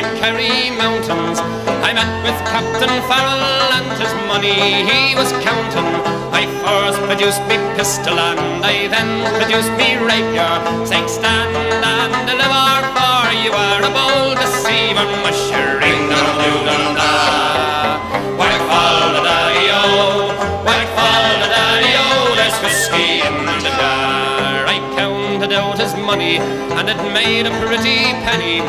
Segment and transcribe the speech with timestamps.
[0.00, 1.38] behind Kerry Mountains.
[1.84, 5.88] I met with Captain Farrell and his money he was counting.
[6.32, 10.52] I first produced me pistol and I then produced me rapier,
[10.86, 11.52] saying stand
[11.84, 16.08] and deliver, for you are a bold deceiver, mushering
[25.80, 26.36] his money
[26.76, 28.60] and it made a pretty penny.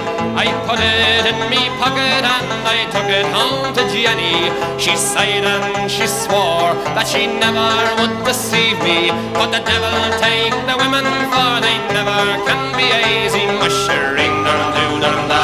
[0.44, 4.48] I put it in me pocket and I took it home to Jenny.
[4.80, 7.68] She sighed and she swore that she never
[8.00, 9.12] would deceive me.
[9.36, 13.44] But the devil take the women for they never can be easy.
[13.60, 15.44] Mushering dum doo dum da.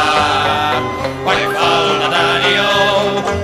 [1.28, 2.72] White fall the daddy o,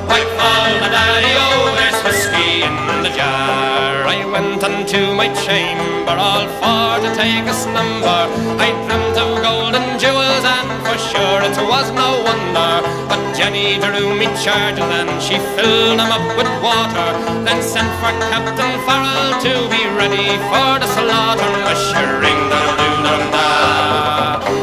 [0.08, 1.48] white fall the daddy o.
[1.76, 4.08] There's whiskey in the jar.
[4.16, 8.22] I went unto my chamber all for to take a slumber.
[8.60, 12.74] I dreamt of gold and jewels and for sure it was no wonder.
[13.10, 17.10] But Jenny drew me charges and she filled them up with water.
[17.46, 21.52] Then sent for Captain Farrell to be ready for the slaughter.
[21.68, 23.48] Mushering da doo dum da.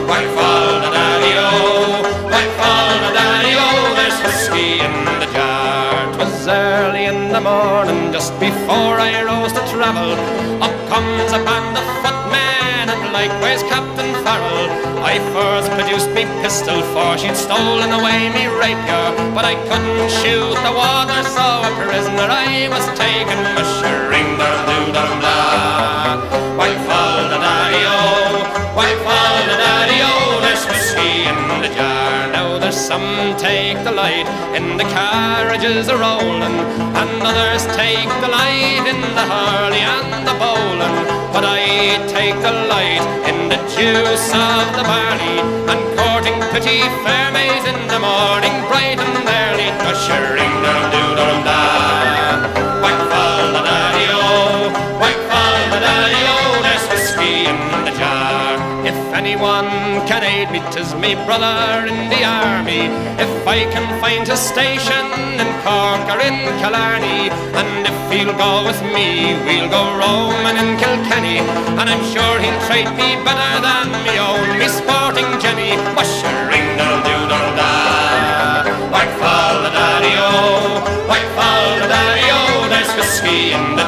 [0.08, 1.32] White fall the daddy
[2.32, 3.54] white fall the daddy.
[3.98, 6.14] There's whiskey in the jar.
[6.14, 10.29] 'Twas early in the morning, just before I rose to travel.
[10.90, 14.66] Comes a band of footmen and likewise Captain Farrell.
[14.98, 19.06] I first produced me pistol, for she'd stolen away me rapier.
[19.32, 23.38] But I couldn't shoot the water, so a prisoner I was taken.
[23.54, 25.89] Mushering the doo
[32.90, 34.26] some take the light
[34.58, 36.58] in the carriages a rolling,
[37.00, 40.96] and others take the light in the hurley and the bowling.
[41.32, 45.38] But I take the light in the juice of the barley,
[45.70, 51.59] and courting pretty fair maids in the morning, bright and early, ushering down doo dum
[59.30, 59.70] anyone
[60.08, 62.82] can aid me, 'tis me brother in the army.
[63.24, 65.06] If I can find his station
[65.42, 67.30] in Cork or in Killarney,
[67.60, 71.38] and if he'll go with me, we'll go roaming in Kilkenny.
[71.78, 75.72] And I'm sure he'll treat me better than me own, me sporting Jenny.
[75.96, 77.72] Mushering dum doo dum da.
[78.92, 80.32] White fall the daddy o,
[81.10, 82.42] white fall the daddy o.
[82.72, 83.86] There's whiskey in the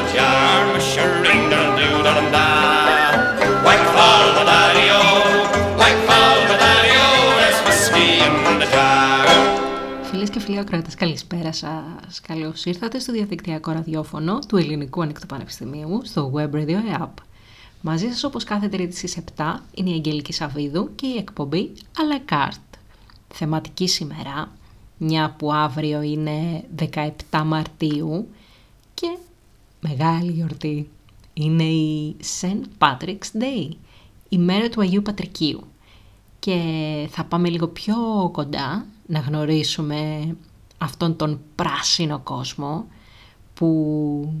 [10.53, 12.19] φίλοι ακροατές, καλησπέρα σας.
[12.27, 17.13] Καλώς ήρθατε στο διαδικτυακό ραδιόφωνο του Ελληνικού Ανοιχτού Πανεπιστημίου στο Web Radio App.
[17.81, 21.99] Μαζί σας όπως κάθε τρίτη στις 7 είναι η Αγγελική Σαββίδου και η εκπομπή à
[21.99, 22.77] la carte.
[23.27, 24.51] Θεματική σήμερα,
[24.97, 26.63] μια που αύριο είναι
[27.29, 28.27] 17 Μαρτίου
[28.93, 29.17] και
[29.79, 30.89] μεγάλη γιορτή.
[31.33, 32.61] Είναι η St.
[32.77, 33.69] Patrick's Day,
[34.29, 35.63] η μέρα του Αγίου Πατρικίου.
[36.39, 36.57] Και
[37.11, 37.95] θα πάμε λίγο πιο
[38.33, 40.35] κοντά να γνωρίσουμε
[40.77, 42.87] αυτόν τον πράσινο κόσμο
[43.53, 44.33] που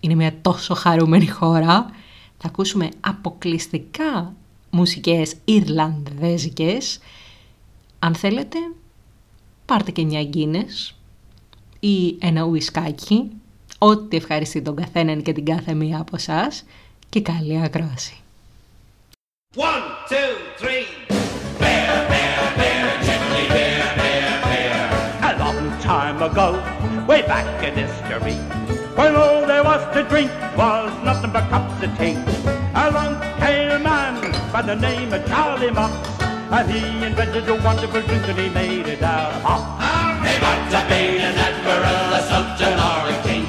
[0.00, 1.90] είναι μια τόσο χαρούμενη χώρα.
[2.38, 4.34] Θα ακούσουμε αποκλειστικά
[4.70, 6.98] μουσικές Ιρλανδέζικες.
[7.98, 8.58] Αν θέλετε,
[9.66, 10.94] πάρτε και μια γκίνες
[11.80, 13.30] ή ένα ουισκάκι,
[13.78, 16.64] ό,τι ευχαριστεί τον καθέναν και την κάθε μία από εσάς
[17.08, 18.16] και καλή ακρόαση.
[19.56, 21.17] One, two, three.
[26.38, 28.34] Ago, way back in history,
[28.94, 32.14] when all there was to drink was nothing but cups of tea.
[32.74, 34.14] Along came a man
[34.52, 38.86] by the name of Charlie Mops, and he invented a wonderful drink and he made
[38.86, 40.28] it out of hops.
[40.28, 43.47] He might have been an admiral, a sultan, or king.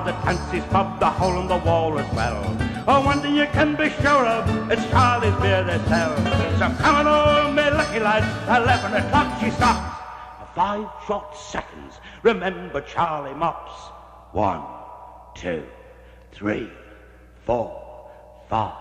[0.00, 2.42] Bar, the Tancy's Pub, the hole in the wall as well.
[2.86, 6.16] Oh, one thing you can be sure of, it's Charlie's beer they sell.
[6.58, 9.98] So come on, oh, me lucky lads, 11 o'clock she stops.
[10.54, 13.72] Five short seconds, remember Charlie Mops.
[14.32, 14.62] One,
[15.34, 15.64] two,
[16.32, 16.70] three,
[17.44, 18.10] four,
[18.48, 18.74] five.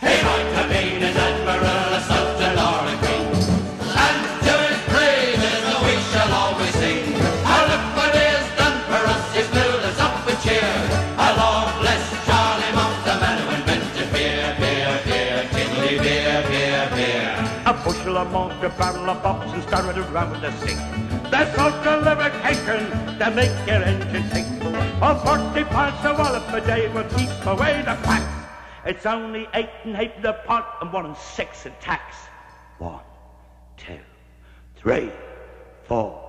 [0.00, 2.84] He might have been an admiral, a sultan, or
[18.76, 20.78] bushel of box and started around with sink.
[21.30, 24.46] The salt delivered hankering to make your engine sink.
[25.02, 25.20] Oh,
[25.52, 28.48] 40 pints of wallop a day will keep away the cracks.
[28.86, 32.16] It's only eight and half the pot and one and six tax.
[32.78, 33.00] One,
[33.76, 33.98] two,
[34.76, 35.10] three,
[35.84, 36.23] four,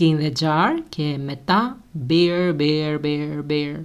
[0.00, 3.82] Whiskey in the jar και μετά beer, beer, beer, beer.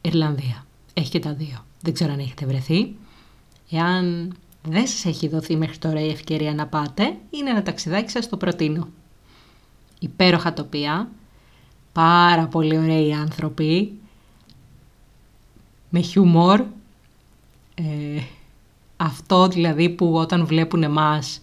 [0.00, 0.66] Ιρλανδία.
[0.94, 1.64] Έχει και τα δύο.
[1.82, 2.94] Δεν ξέρω αν έχετε βρεθεί.
[3.70, 8.28] Εάν δεν σας έχει δοθεί μέχρι τώρα η ευκαιρία να πάτε, είναι ένα ταξιδάκι σας
[8.28, 8.88] το προτείνω.
[9.98, 11.10] Υπέροχα τοπία,
[11.92, 13.92] πάρα πολύ ωραίοι άνθρωποι,
[15.88, 16.60] με χιούμορ,
[17.74, 18.22] ε,
[18.96, 21.40] αυτό δηλαδή που όταν βλέπουν εμάς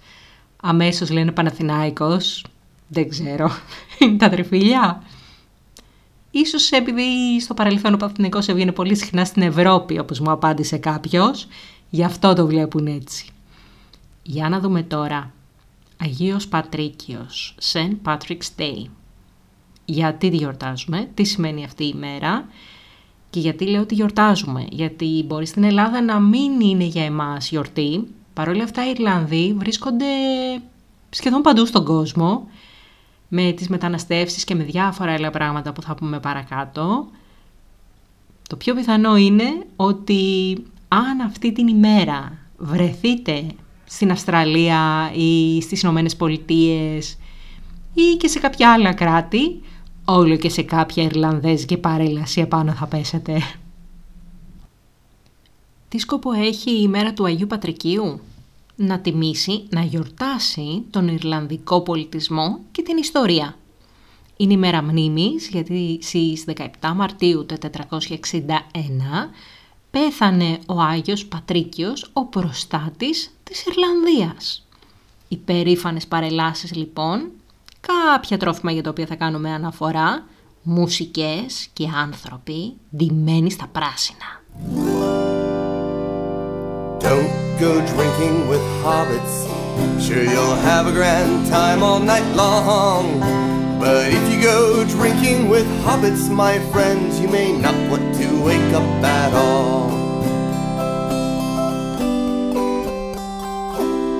[0.61, 2.45] αμέσως λένε Παναθηνάικος,
[2.87, 3.86] δεν ξέρω, είναι
[4.19, 5.03] τα τρεφίλια.
[6.31, 11.47] Ίσως επειδή στο παρελθόν ο Παναθηναϊκός έβγαινε πολύ συχνά στην Ευρώπη, όπως μου απάντησε κάποιος,
[11.89, 13.29] γι' αυτό το βλέπουν έτσι.
[14.23, 15.31] Για να δούμε τώρα.
[15.97, 17.95] Αγίος Πατρίκιος, St.
[18.05, 18.85] Patrick's Day.
[19.85, 22.47] Γιατί τη γιορτάζουμε, τι σημαίνει αυτή η μέρα
[23.29, 24.67] και γιατί λέω ότι γιορτάζουμε.
[24.69, 30.05] Γιατί μπορεί στην Ελλάδα να μην είναι για εμάς γιορτή, παρόλα αυτά οι Ιρλανδοί βρίσκονται
[31.09, 32.47] σχεδόν παντού στον κόσμο
[33.27, 37.07] με τις μεταναστεύσεις και με διάφορα άλλα πράγματα που θα πούμε παρακάτω.
[38.49, 40.53] Το πιο πιθανό είναι ότι
[40.87, 43.45] αν αυτή την ημέρα βρεθείτε
[43.85, 47.17] στην Αυστραλία ή στις Ηνωμένες Πολιτείες
[47.93, 49.61] ή και σε κάποια άλλα κράτη,
[50.05, 53.41] όλο και σε κάποια Ιρλανδέζικη παρέλαση επάνω θα πέσετε.
[55.89, 58.19] Τι σκοπό έχει η ημέρα του Αγίου Πατρικίου;
[58.79, 63.55] Να τιμήσει, να γιορτάσει τον Ιρλανδικό πολιτισμό και την ιστορία.
[64.37, 67.55] Είναι η μέρα μνήμης γιατί στις 17 Μαρτίου του
[67.89, 68.57] 461
[69.91, 74.67] πέθανε ο Άγιος Πατρίκιος, ο προστάτης της Ιρλανδίας.
[75.27, 77.31] Οι περήφανες παρελάσεις λοιπόν,
[77.79, 80.25] κάποια τρόφιμα για τα οποία θα κάνουμε αναφορά,
[80.63, 84.41] μουσικές και άνθρωποι ντυμένοι στα πράσινα.
[87.59, 89.47] Go drinking with hobbits.
[89.99, 93.19] Sure, you'll have a grand time all night long.
[93.79, 98.73] But if you go drinking with hobbits, my friends, you may not want to wake
[98.73, 99.89] up at all.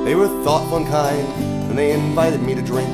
[0.04, 1.28] They were thoughtful and kind,
[1.69, 2.90] and they invited me to drink.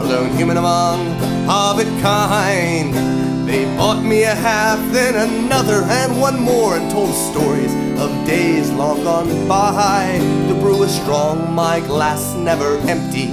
[0.00, 1.06] A lone human among
[1.46, 3.27] hobbit kind.
[3.48, 8.70] They bought me a half, then another, and one more, and told stories of days
[8.70, 10.18] long gone by.
[10.48, 13.28] The brew was strong, my glass never empty,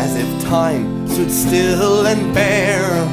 [0.00, 3.04] as if time stood still and bare.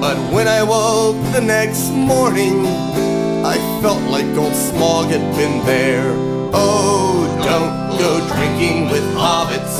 [0.00, 2.64] But when I woke the next morning,
[3.44, 6.14] I felt like old smog had been there.
[6.54, 9.76] Oh, don't go drinking with hobbits.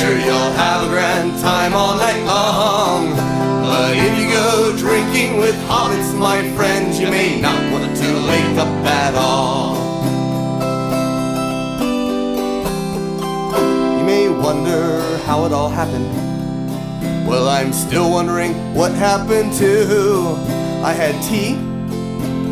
[0.00, 3.29] Sure, you'll have a grand time all night long.
[3.70, 8.58] But if you go drinking with hobbits, my friends, you may not want to wake
[8.58, 9.76] up at all.
[13.96, 16.10] You may wonder how it all happened.
[17.28, 20.34] Well, I'm still wondering what happened too.
[20.82, 21.54] I had tea,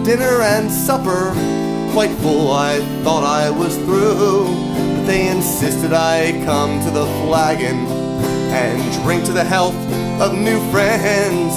[0.04, 1.32] dinner, and supper.
[1.94, 4.44] Quite full, I thought I was through.
[4.94, 7.97] But they insisted I come to the flagon
[8.50, 9.76] and drink to the health
[10.20, 11.52] of new friends.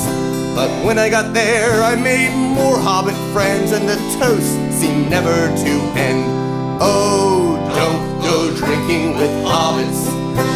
[0.56, 5.32] But when I got there, I made more hobbit friends, and the toast seemed never
[5.32, 6.26] to end.
[6.82, 10.06] Oh, don't go drinking with hobbits.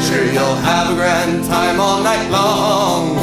[0.08, 3.16] Sure, you'll have a grand time all night long.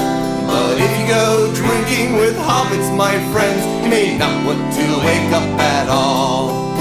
[0.47, 5.33] But if you go drinking with hobbits, my friends, you may not want to wake
[5.33, 6.73] up at all.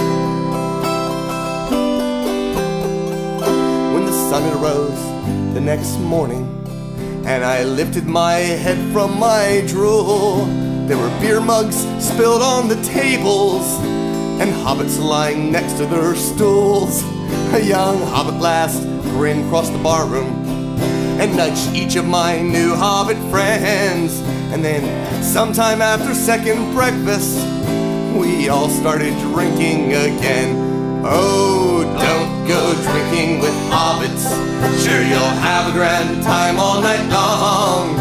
[3.94, 5.11] When the sun arose
[5.54, 6.46] the next morning,
[7.26, 10.46] and I lifted my head from my drool,
[10.88, 13.66] there were beer mugs spilled on the tables,
[14.42, 17.04] and hobbits lying next to their stools.
[17.54, 18.82] A young hobbit last
[19.14, 20.42] grinned across the barroom
[21.22, 24.20] and nudged each of my new hobbit friends.
[24.52, 27.38] And then, sometime after second breakfast,
[28.18, 31.04] we all started drinking again.
[31.06, 34.24] Oh, don't go drinking with hobbits.
[34.84, 37.96] Sure, you'll have a grand time all night long.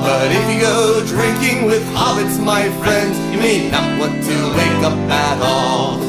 [0.00, 4.82] But if you go drinking with hobbits, my friends, you may not want to wake
[4.84, 6.00] up at all.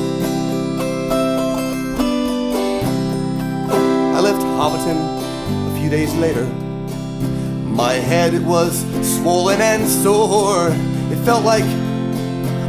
[4.15, 4.97] I left Hobbiton
[5.71, 6.45] a few days later.
[7.65, 10.69] My head was swollen and sore.
[11.11, 11.63] It felt like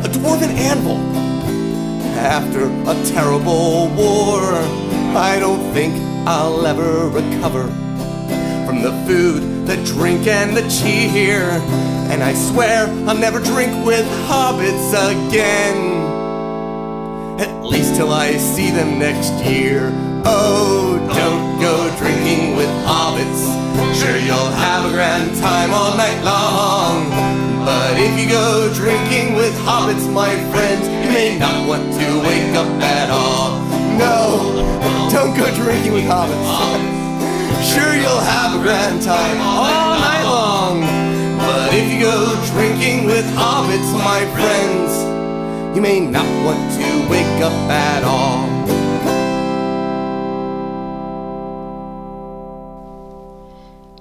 [0.04, 1.23] a dwarven anvil
[2.16, 4.40] after a terrible war.
[5.16, 5.94] I don't think
[6.26, 7.64] I'll ever recover
[8.66, 11.42] from the food, the drink, and the cheer.
[12.11, 15.94] And I swear I'll never drink with hobbits again.
[17.40, 19.90] At least till I see them next year.
[20.25, 23.42] Oh, don't go drinking with hobbits.
[23.99, 27.11] Sure, you'll have a grand time all night long.
[27.64, 29.23] But if you go drinking
[29.67, 33.61] hobbits, my friends, you may not want to wake up at all.
[33.97, 34.17] No,
[35.09, 36.47] don't go drinking with hobbits.
[37.71, 40.81] Sure, you'll have a grand time all night long.
[41.38, 44.91] But if you go drinking with hobbits, my friends,
[45.75, 48.47] you may not want to wake up at all.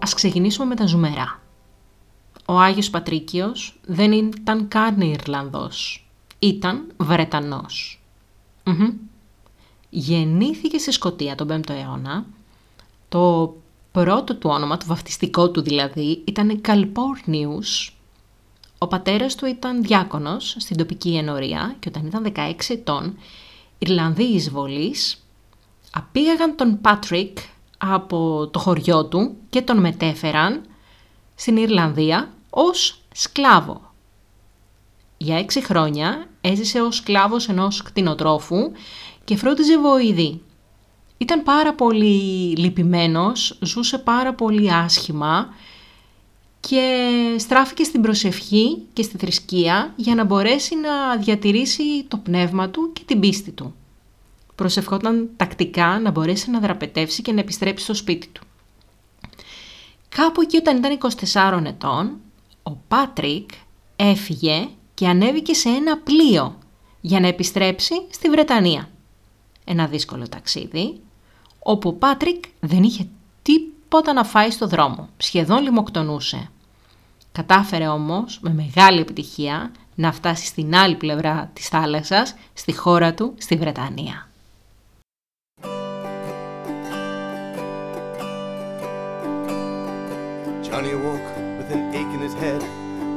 [0.01, 1.41] Ας ξεκινήσουμε με τα ζουμερά.
[2.46, 6.08] Ο Άγιος Πατρίκιος δεν ήταν καν Ιρλανδός.
[6.40, 8.02] Ήταν Βρετανός.
[8.64, 8.94] Μμμ.
[9.90, 12.26] Γεννήθηκε στη Σκωτία τον 5ο αιώνα.
[13.10, 13.56] Το
[13.92, 17.98] πρώτο του όνομα, το βαφτιστικό του δηλαδή, ήταν Καλπόρνιους.
[18.78, 23.18] Ο πατέρας του ήταν διάκονος στην τοπική ενορία και όταν ήταν 16 ετών,
[23.78, 25.24] Ιρλανδοί εισβολείς
[25.92, 27.38] απήγαγαν τον Πάτρικ
[27.78, 30.62] από το χωριό του και τον μετέφεραν
[31.36, 33.94] στην Ιρλανδία ως σκλάβο.
[35.18, 38.72] Για έξι χρόνια έζησε ως σκλάβος ενός κτηνοτρόφου
[39.24, 40.42] και φρόντιζε βοηδή.
[41.18, 45.54] Ήταν πάρα πολύ λυπημένος, ζούσε πάρα πολύ άσχημα
[46.60, 52.92] και στράφηκε στην προσευχή και στη θρησκεία για να μπορέσει να διατηρήσει το πνεύμα του
[52.94, 53.76] και την πίστη του.
[54.56, 58.42] Προσευχόταν τακτικά να μπορέσει να δραπετεύσει και να επιστρέψει στο σπίτι του.
[60.10, 60.98] Κάπου εκεί όταν ήταν
[61.62, 62.18] 24 ετών,
[62.64, 63.50] ο Πάτρικ
[63.96, 66.58] έφυγε και ανέβηκε σε ένα πλοίο
[67.02, 68.90] για να επιστρέψει στη Βρετανία.
[69.66, 71.02] Ένα δύσκολο ταξίδι,
[71.60, 73.08] όπου ο Πάτρικ δεν είχε
[73.42, 76.50] τίποτα να φάει στο δρόμο, σχεδόν λιμοκτονούσε.
[77.32, 83.34] Κατάφερε όμως με μεγάλη επιτυχία να φτάσει στην άλλη πλευρά της θάλασσας, στη χώρα του,
[83.38, 84.28] στη Βρετανία.
[90.74, 91.33] Johnny awoke
[91.64, 92.60] with an ache in his head.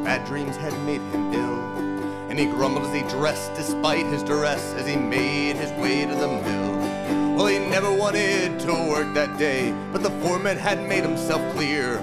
[0.05, 2.31] Bad dreams had made him ill.
[2.31, 6.15] And he grumbled as he dressed despite his duress as he made his way to
[6.15, 7.37] the mill.
[7.37, 11.99] Well, he never wanted to work that day, but the foreman had made himself clear.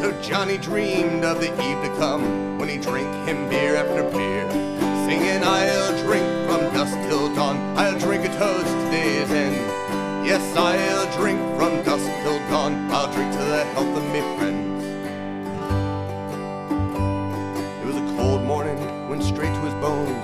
[0.00, 4.50] So Johnny dreamed of the eve to come when he drank him beer after beer.
[5.06, 10.26] Singing, I'll drink from dusk till dawn, I'll drink a toast to day's end.
[10.26, 11.40] Yes, I'll drink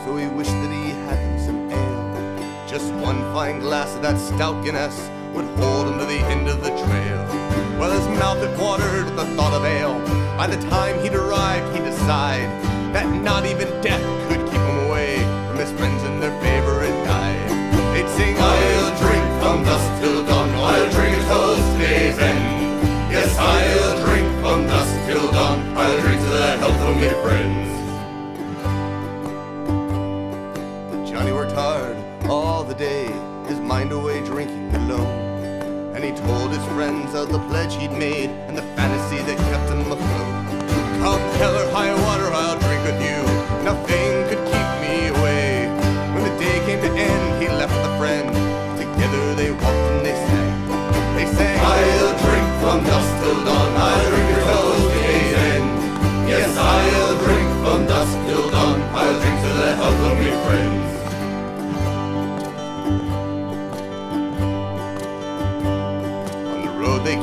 [0.08, 2.66] so he wished that he had him some ale.
[2.66, 4.96] Just one fine glass of that stout Guinness
[5.34, 7.20] would hold him to the end of the trail.
[7.78, 9.98] Well, his mouth had watered at the thought of ale.
[10.38, 12.48] By the time he'd arrived, he'd decide
[12.94, 17.50] that not even death could keep him away from his friends and their favorite dive.
[17.92, 22.44] They'd sing, I'll drink from dusk till dawn, I'll drink toast day's end.
[23.12, 27.77] Yes, I'll drink from dusk till dawn, I'll drink to the health of me friends.
[35.98, 39.68] And he told his friends of the pledge he'd made and the fantasy that kept
[39.68, 39.98] him afloat.
[41.02, 43.18] Come hell or high water, I'll drink with you.
[43.64, 44.07] Nothing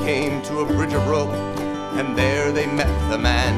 [0.06, 1.34] came to a bridge of rope,
[1.98, 3.54] and there they met the man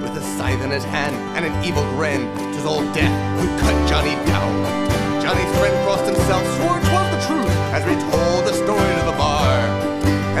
[0.00, 2.22] with a scythe in his hand and an evil grin.
[2.32, 4.54] 'Twas old Death who cut Johnny down.
[5.20, 9.18] Johnny's friend crossed himself, swore 'twas the truth, as we told the story to the
[9.20, 9.52] bar.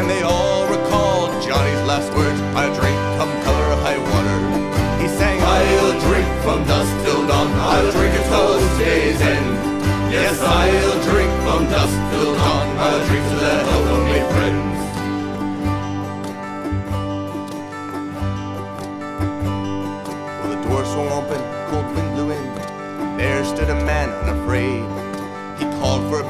[0.00, 4.38] And they all recalled Johnny's last words: "I'll drink, come color of high water."
[5.02, 7.48] He sang, "I'll drink from dusk till dawn.
[7.60, 9.48] I'll drink toast to day's end."
[10.16, 12.66] Yes, I'll drink from dusk till dawn.
[12.84, 13.95] I'll drink to the health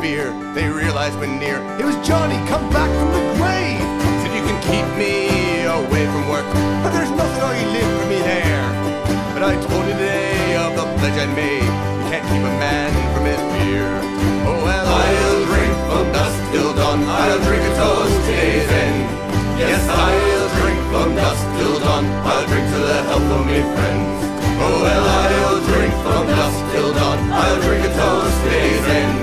[0.07, 0.31] beer.
[0.55, 3.83] They realized when near, it was Johnny come back from the grave.
[4.23, 6.47] Said you can keep me away from work,
[6.83, 8.67] but there's nothing how you live for me there.
[9.35, 11.67] But I told you today of the pledge I made.
[11.99, 13.91] You can't keep a man from his beer.
[14.47, 17.03] Oh well, I'll drink from dusk till dawn.
[17.03, 19.03] I'll drink a toast to day's end.
[19.59, 22.05] Yes, I'll drink from dusk till dawn.
[22.31, 24.36] I'll drink to the health of my friends.
[24.65, 27.19] Oh well, I'll drink from dusk till dawn.
[27.43, 29.19] I'll drink a toast to day's end.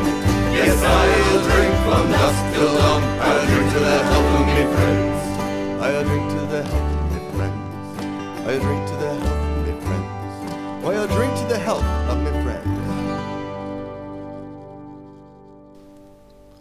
[0.58, 3.02] Yes, I'll drink from dusk till dawn.
[3.28, 5.22] I'll drink to the health of my friends.
[5.84, 7.62] I'll drink to the health of my friends.
[8.48, 10.10] I'll drink to the health of my friends.
[10.84, 12.72] Why, I'll drink to the health of my friends.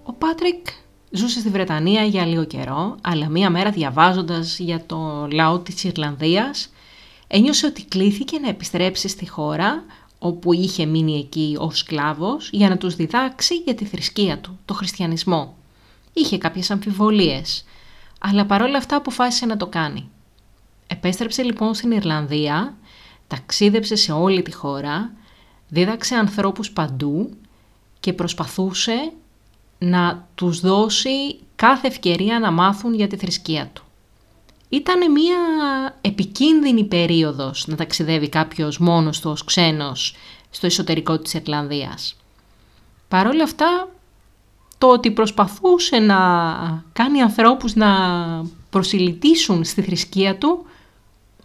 [0.04, 0.66] Ο Πάτρικ
[1.10, 6.71] ζούσε στη Βρετανία για λίγο καιρό, αλλά μία μέρα διαβάζοντας για το λαό της Ιρλανδίας,
[7.34, 9.84] ένιωσε ότι κλήθηκε να επιστρέψει στη χώρα
[10.18, 14.74] όπου είχε μείνει εκεί ως σκλάβος για να τους διδάξει για τη θρησκεία του, το
[14.74, 15.56] χριστιανισμό.
[16.12, 17.64] Είχε κάποιες αμφιβολίες,
[18.20, 20.08] αλλά παρόλα αυτά αποφάσισε να το κάνει.
[20.86, 22.76] Επέστρεψε λοιπόν στην Ιρλανδία,
[23.26, 25.12] ταξίδεψε σε όλη τη χώρα,
[25.68, 27.30] δίδαξε ανθρώπους παντού
[28.00, 29.12] και προσπαθούσε
[29.78, 33.82] να τους δώσει κάθε ευκαιρία να μάθουν για τη θρησκεία του.
[34.72, 35.36] Ήταν μια
[36.00, 40.14] επικίνδυνη περίοδος να ταξιδεύει κάποιος μόνος του ως ξένος
[40.50, 42.16] στο εσωτερικό της Ιρλανδίας.
[43.08, 43.88] Παρ' όλα αυτά,
[44.78, 46.18] το ότι προσπαθούσε να
[46.92, 47.88] κάνει ανθρώπους να
[48.70, 50.66] προσιλητήσουν στη θρησκεία του,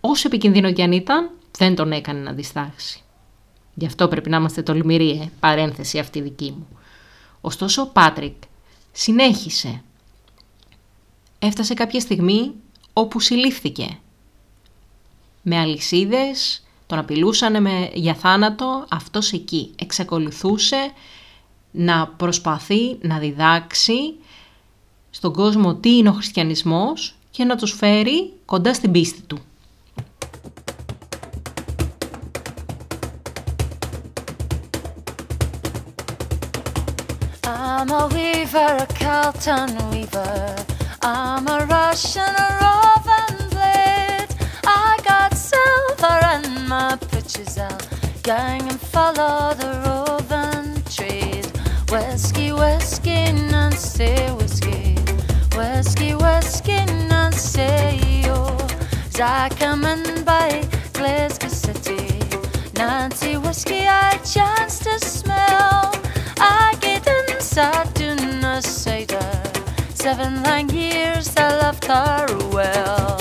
[0.01, 3.01] όσο επικίνδυνο κι αν ήταν, δεν τον έκανε να διστάξει.
[3.74, 6.67] Γι' αυτό πρέπει να είμαστε τολμηροί, ε, παρένθεση αυτή δική μου.
[7.41, 8.36] Ωστόσο ο Πάτρικ
[8.91, 9.81] συνέχισε.
[11.39, 12.53] Έφτασε κάποια στιγμή
[12.98, 13.98] όπου συλλήφθηκε.
[15.42, 20.92] Με αλυσίδες, τον απειλούσαν με, για θάνατο, αυτός εκεί εξακολουθούσε
[21.72, 24.14] να προσπαθεί να διδάξει
[25.10, 29.40] στον κόσμο τι είναι ο χριστιανισμός και να τους φέρει κοντά στην πίστη του.
[37.44, 40.76] I'm a weaver, a Carlton weaver.
[41.01, 44.27] I'm a Russian, roving blade.
[44.66, 47.77] I got silver in my britches, I'll
[48.24, 51.46] gang and follow the roving trade.
[51.92, 54.96] Whiskey, whiskey, and Nancy, whiskey.
[55.55, 58.57] Whiskey, whiskey, Nancy, oh.
[59.07, 62.20] As I come in by Glasgow City,
[62.75, 65.94] Nancy whiskey I chance to smell.
[66.40, 68.87] I get inside to cider.
[70.07, 73.17] Seven long years I loved her well.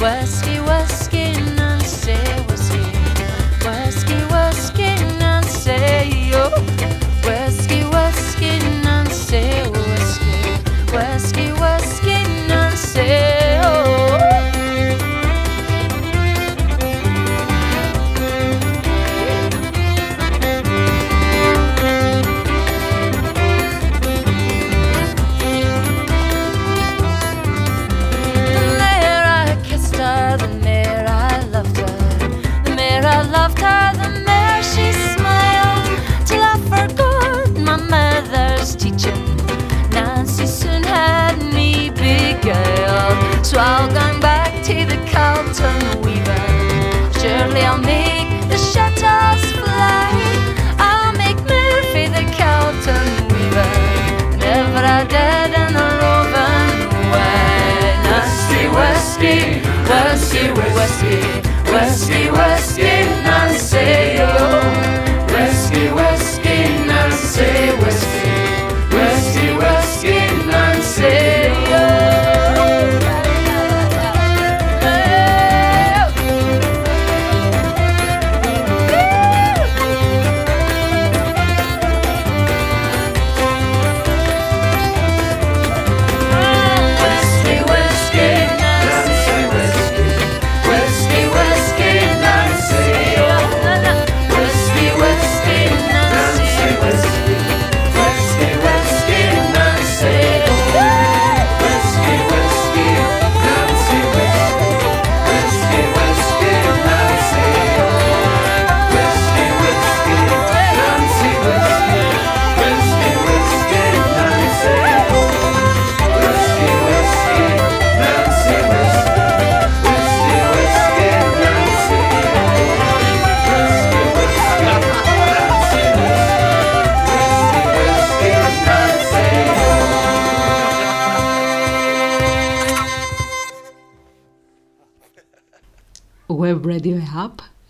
[0.00, 2.39] Whiskey, whiskey, Nancy, whiskey.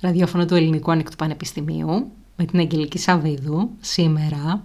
[0.01, 3.71] Ραδιόφωνο του Ελληνικού Ανοιχτού Πανεπιστημίου, με την Αγγελική Σαββίδου.
[3.81, 4.65] Σήμερα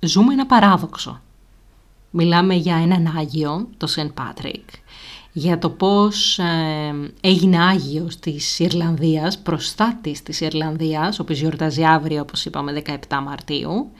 [0.00, 1.20] ζούμε ένα παράδοξο.
[2.10, 4.68] Μιλάμε για έναν Άγιο, το Σεν Πάτρικ,
[5.32, 12.20] για το πώς ε, έγινε Άγιος της Ιρλανδίας, προστάτης της Ιρλανδίας, ο οποίος γιορτάζει αύριο,
[12.20, 13.90] όπως είπαμε, 17 Μαρτίου,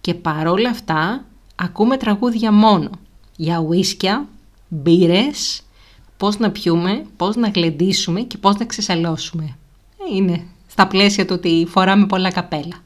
[0.00, 2.90] και παρόλα αυτά ακούμε τραγούδια μόνο
[3.36, 4.26] για ουίσκια,
[4.68, 5.62] μπύρες,
[6.16, 9.56] πώς να πιούμε, πώς να γλεντήσουμε και πώς να ξεσαλώσουμε.
[10.08, 12.82] Ε, είναι στα πλαίσια του ότι φοράμε πολλά καπέλα.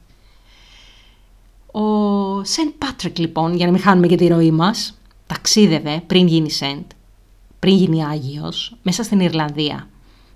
[1.72, 6.50] Ο Σεντ Πάτρικ λοιπόν, για να μην χάνουμε και τη ροή μας, ταξίδευε πριν γίνει
[6.50, 6.84] Σεντ,
[7.58, 9.88] πριν γίνει Άγιος, μέσα στην Ιρλανδία.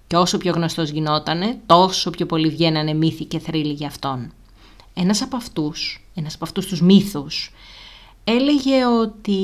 [0.07, 4.33] Και όσο πιο γνωστός γινότανε, τόσο πιο πολύ βγαίνανε μύθοι και θρύλοι για αυτόν.
[4.95, 7.53] Ένας από αυτούς, ένας από αυτούς τους μύθους,
[8.25, 9.41] έλεγε ότι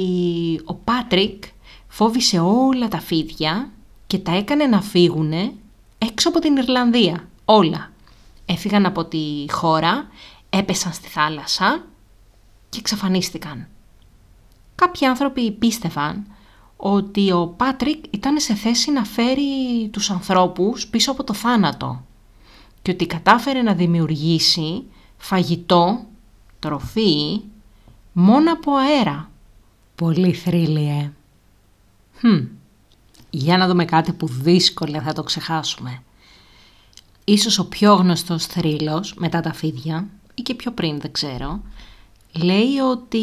[0.64, 1.44] ο Πάτρικ
[1.88, 3.70] φόβησε όλα τα φίδια
[4.07, 5.33] και τα έκανε να φύγουν
[6.07, 7.29] έξω από την Ιρλανδία.
[7.45, 7.93] Όλα.
[8.47, 10.09] Έφυγαν από τη χώρα,
[10.51, 11.85] έπεσαν στη θάλασσα
[12.69, 13.69] και εξαφανίστηκαν.
[14.75, 16.27] Κάποιοι άνθρωποι πίστευαν
[16.77, 22.05] ότι ο Πάτρικ ήταν σε θέση να φέρει τους ανθρώπους πίσω από το θάνατο
[22.83, 24.85] και ότι κατάφερε να δημιουργήσει
[25.17, 26.05] φαγητό,
[26.59, 27.40] τροφή,
[28.12, 29.31] μόνο από αέρα.
[29.95, 31.12] Πολύ θρύλιε.
[32.23, 32.47] Hm.
[33.31, 36.03] Για να δούμε κάτι που δύσκολα θα το ξεχάσουμε.
[37.24, 41.61] Ίσως ο πιο γνωστός θρύλος μετά τα φίδια ή και πιο πριν δεν ξέρω
[42.42, 43.20] λέει ότι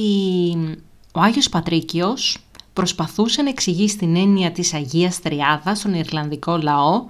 [1.14, 2.38] ο Άγιος Πατρίκιος
[2.74, 7.06] προσπαθούσε να εξηγήσει την έννοια της Αγίας Τριάδας στον Ιρλανδικό λαό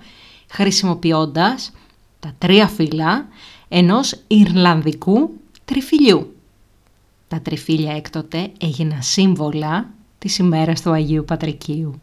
[0.48, 1.72] χρησιμοποιώντας
[2.20, 3.28] τα τρία φύλλα
[3.68, 5.30] ενός Ιρλανδικού
[5.66, 6.36] τριφυλιού.
[7.28, 12.02] Τα τριφύλια έκτοτε έγιναν σύμβολα της ημέρας του Αγίου Πατρικίου.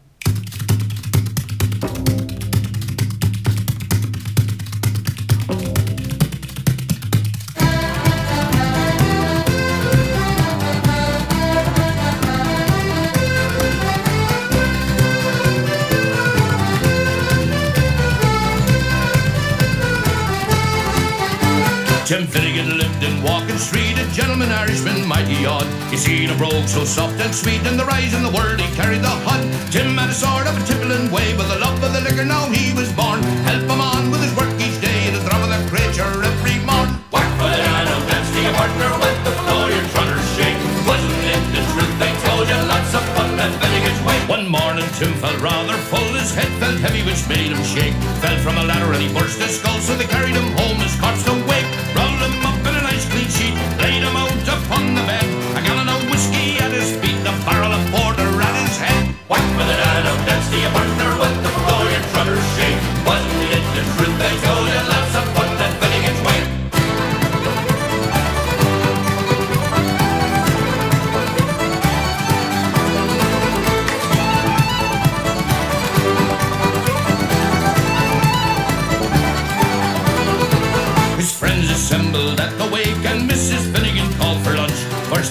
[22.09, 25.69] Tim Finnegan lived in Walking Street, a gentleman Irishman, mighty odd.
[25.93, 28.65] He seen a brogue so soft and sweet, and the rise in the world he
[28.73, 29.45] carried the hod.
[29.69, 32.49] Tim had a sort of a tippling way, but the love of the liquor now
[32.49, 33.21] he was born.
[33.45, 36.57] Help him on with his work each day, and the thrum of the creature every
[36.65, 36.89] morn.
[37.13, 40.57] Whack for the dance to your partner with the floor your trotters shake.
[40.89, 42.57] Wasn't it the truth they told you?
[42.73, 44.17] Lots of fun at Finnegan's way.
[44.25, 47.93] One morning Tim felt rather full, his head felt heavy, which made him shake.
[48.17, 50.97] Fell from a ladder and he burst his skull, so they carried him home, his
[50.97, 51.58] corpse awake.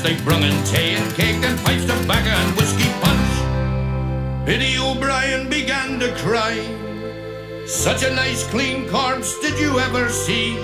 [0.09, 4.47] They brung in tea and cake and pipes, tobacco and whiskey punch.
[4.47, 6.57] Biddy O'Brien began to cry.
[7.66, 10.57] Such a nice clean corpse did you ever see?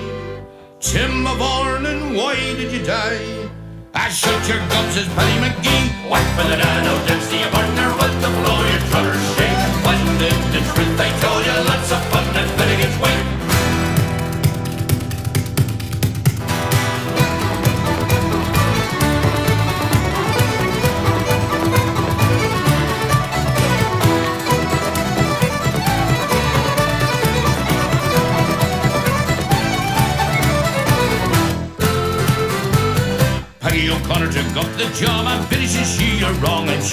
[0.81, 3.51] Tim of Ornan, why did you die?
[3.93, 6.11] I shut your guts, says Paddy McGee.
[6.11, 7.94] Whack for the dano, to your partner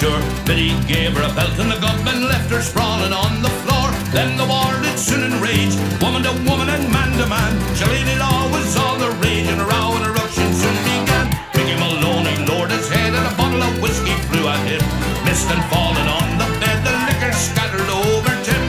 [0.02, 0.22] sure.
[0.44, 3.88] Biddy gave her a belt in the gub and left her sprawling on the floor.
[4.10, 7.52] Then the war did soon enrage, woman to woman and man to man.
[7.78, 11.26] Shillelagh law was all the rage and a row and a ruction soon began.
[11.54, 14.82] Mickey Maloney lowered his head and a bottle of whiskey flew at him.
[15.24, 18.64] Missed and falling on the bed, the liquor scattered over Tim.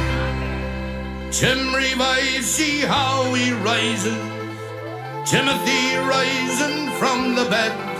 [1.34, 4.22] Tim revives, see how he rises.
[5.26, 7.93] Timothy rising from the bed.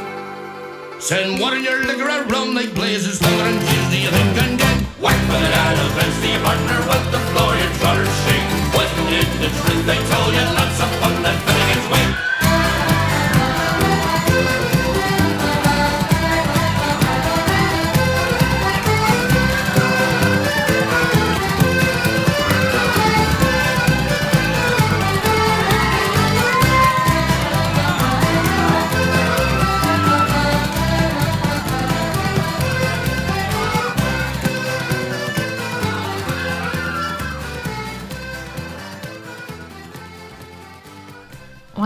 [1.04, 4.84] Send water your liquor around like blazes, thunder and cheese, do you think I'm dead?
[5.02, 8.48] Whack for the dad of Vince, the partner with the floor, your trotters shake.
[8.74, 10.46] Wasn't it the truth they told you?
[10.56, 11.53] Lots of fun that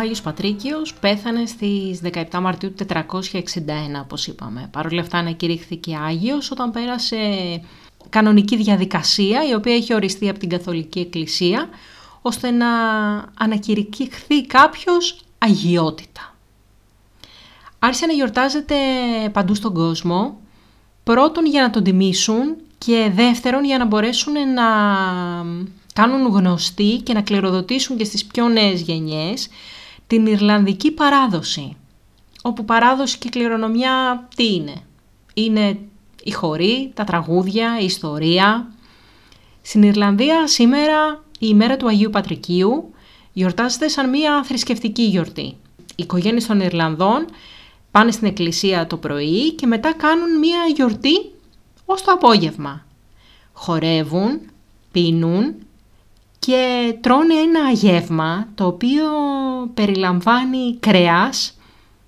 [0.07, 4.69] Άγιος Πατρίκιος πέθανε στις 17 Μαρτίου του 461, όπως είπαμε.
[4.71, 7.17] Παρ' όλα αυτά ανακηρύχθηκε Άγιος όταν πέρασε
[8.09, 11.69] κανονική διαδικασία, η οποία έχει οριστεί από την Καθολική Εκκλησία,
[12.21, 12.67] ώστε να
[13.37, 16.35] ανακηρυχθεί κάποιος αγιότητα.
[17.79, 18.75] Άρχισε να γιορτάζεται
[19.31, 20.39] παντού στον κόσμο,
[21.03, 24.65] πρώτον για να τον τιμήσουν και δεύτερον για να μπορέσουν να
[25.93, 29.49] κάνουν γνωστή και να κληροδοτήσουν και στις πιο νέες γενιές
[30.07, 31.77] την Ιρλανδική παράδοση.
[32.41, 34.73] Όπου παράδοση και κληρονομιά τι είναι;
[35.33, 35.79] Είναι
[36.23, 38.71] η χορή, τα τραγούδια, η ιστορία.
[39.61, 42.93] Στην Ιρλανδία σήμερα η ημέρα του Αγίου Πατρικίου
[43.33, 45.57] γιορτάζεται σαν μια θρησκευτική γιορτή.
[45.95, 47.25] Οι οικογένειες των Ιρλανδών
[47.91, 51.31] πάνε στην εκκλησία το πρωί και μετά κάνουν μια γιορτή
[51.85, 52.85] ως το απόγευμα.
[53.53, 54.39] Χορεύουν,
[54.91, 55.55] πίνουν
[56.47, 59.05] και τρώνε ένα γεύμα το οποίο
[59.73, 61.53] περιλαμβάνει κρέας,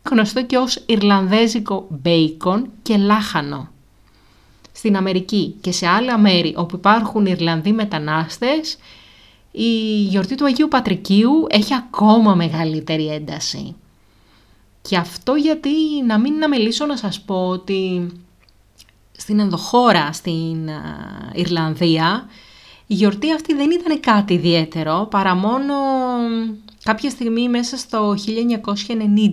[0.09, 3.69] γνωστό και ως Ιρλανδέζικο μπέικον και λάχανο.
[4.71, 8.77] Στην Αμερική και σε άλλα μέρη όπου υπάρχουν Ιρλανδοί μετανάστες,
[9.51, 13.75] η γιορτή του Αγίου Πατρικίου έχει ακόμα μεγαλύτερη ένταση.
[14.81, 15.71] Και αυτό γιατί
[16.07, 18.11] να μην αμελήσω να σας πω ότι
[19.17, 20.69] στην ενδοχώρα, στην
[21.33, 22.27] Ιρλανδία,
[22.91, 25.73] η γιορτή αυτή δεν ήταν κάτι ιδιαίτερο, παρά μόνο
[26.83, 28.15] κάποια στιγμή μέσα στο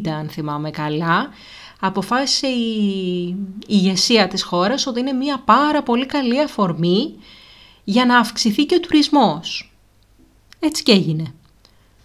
[0.04, 1.28] 1990, αν θυμάμαι καλά,
[1.80, 7.14] αποφάσισε η ηγεσία της χώρας ότι είναι μια πάρα πολύ καλή αφορμή
[7.84, 9.74] για να αυξηθεί και ο τουρισμός.
[10.58, 11.34] Έτσι και έγινε.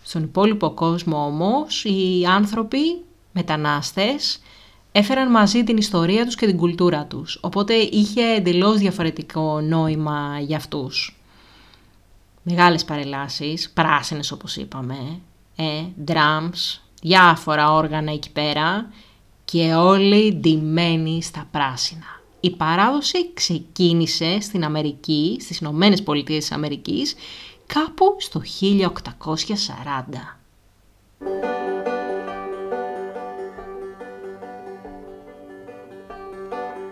[0.04, 4.42] Στον υπόλοιπο κόσμο όμως οι άνθρωποι, μετανάστες,
[4.92, 10.58] έφεραν μαζί την ιστορία τους και την κουλτούρα τους, οπότε είχε εντελώς διαφορετικό νόημα για
[10.58, 11.16] αυτούς.
[12.43, 15.19] Μεγάλες παρελάσεις, πράσινες όπως είπαμε,
[15.56, 18.91] ε, drums, διάφορα όργανα εκεί πέρα
[19.45, 22.21] και όλοι ντυμένοι στα πράσινα.
[22.39, 27.15] Η παράδοση ξεκίνησε στην Αμερική, στις Ηνωμένες Πολιτείες της Αμερικής,
[27.65, 30.36] κάπου στο 1840.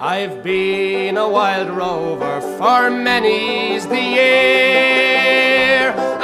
[0.01, 5.29] I've been a wild rover for many's the year,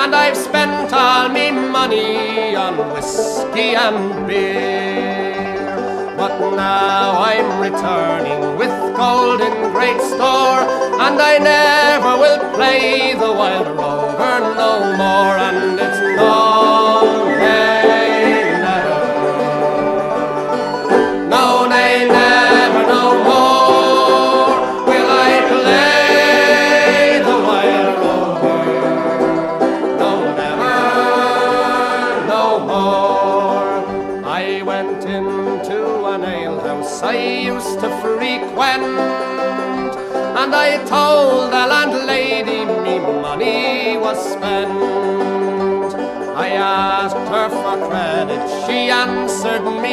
[0.01, 5.75] and I've spent all me money on whiskey and beer.
[6.17, 10.61] But now I'm returning with gold in great store,
[11.05, 16.54] and I never will play the wild rover no more, and it's no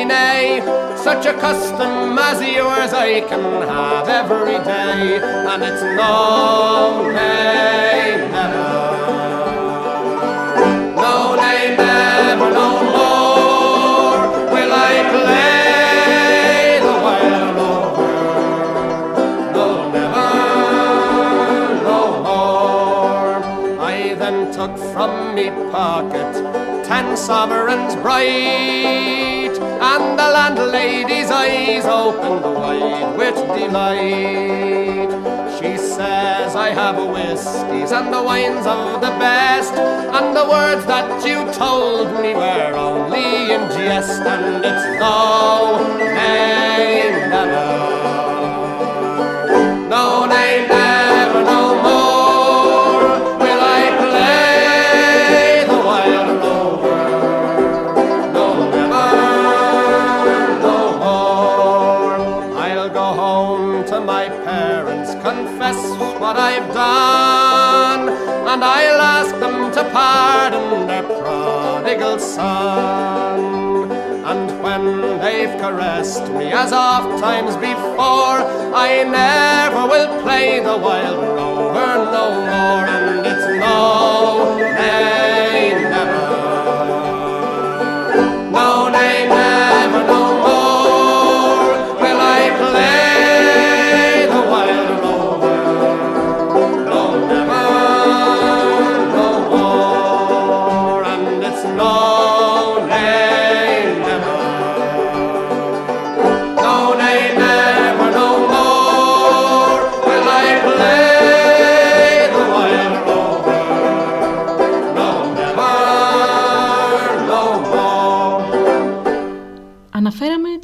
[0.04, 0.60] nay.
[0.96, 8.70] Such a custom as yours I can have every day, and it's no nay, never.
[10.94, 14.20] No nay, never, no more
[14.52, 18.12] will I play the wild rover.
[19.56, 20.30] No, never,
[21.88, 23.42] no more.
[23.80, 26.32] I then took from me pocket
[26.84, 29.01] ten sovereigns bright,
[30.44, 35.11] and the landlady's eyes opened wide with delight.
[35.59, 39.74] She says I have whiskies and the wines of the best,
[40.18, 45.16] and the words that you told me were only in jest, and it's no,
[45.98, 47.68] nay, never.
[49.94, 50.91] No, nay, never,
[75.76, 78.38] they've me as oft times before,
[78.74, 85.91] I never will play the wild rover no more, and it's no, nay,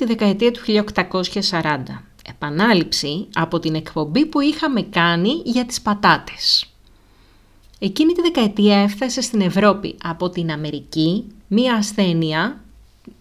[0.08, 0.60] δεκαετία του
[1.50, 1.82] 1840.
[2.28, 6.66] Επανάληψη από την εκπομπή που είχαμε κάνει για τις πατάτες.
[7.78, 12.60] Εκείνη τη δεκαετία έφτασε στην Ευρώπη από την Αμερική μία ασθένεια,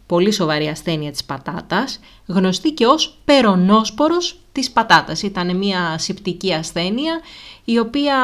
[0.06, 5.22] πολύ σοβαρή ασθένεια της πατάτας, γνωστή και ως περονόσπορος της πατάτας.
[5.22, 7.20] Ήταν μία συπτική ασθένεια
[7.66, 8.16] η οποία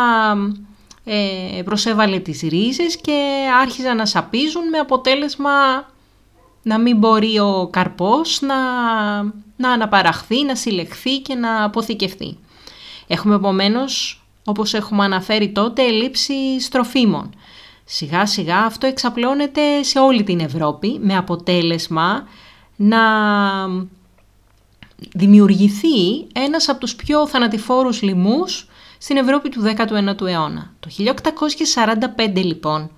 [1.04, 5.52] ε, προσέβαλε τις ρίζες και άρχιζαν να σαπίζουν με αποτέλεσμα
[6.64, 8.56] να μην μπορεί ο καρπός να,
[9.56, 12.38] να αναπαραχθεί, να συλλεχθεί και να αποθηκευτεί.
[13.08, 17.30] Έχουμε επομένως, όπως έχουμε αναφέρει τότε, ελλείψη στροφίμων.
[17.86, 22.28] Σιγά σιγά αυτό εξαπλώνεται σε όλη την Ευρώπη με αποτέλεσμα
[22.76, 23.00] να
[25.14, 30.74] δημιουργηθεί ένας από τους πιο θανατηφόρους λοιμούς στην Ευρώπη του 19ου αιώνα.
[30.80, 30.90] Το
[32.26, 32.92] 1845 λοιπόν,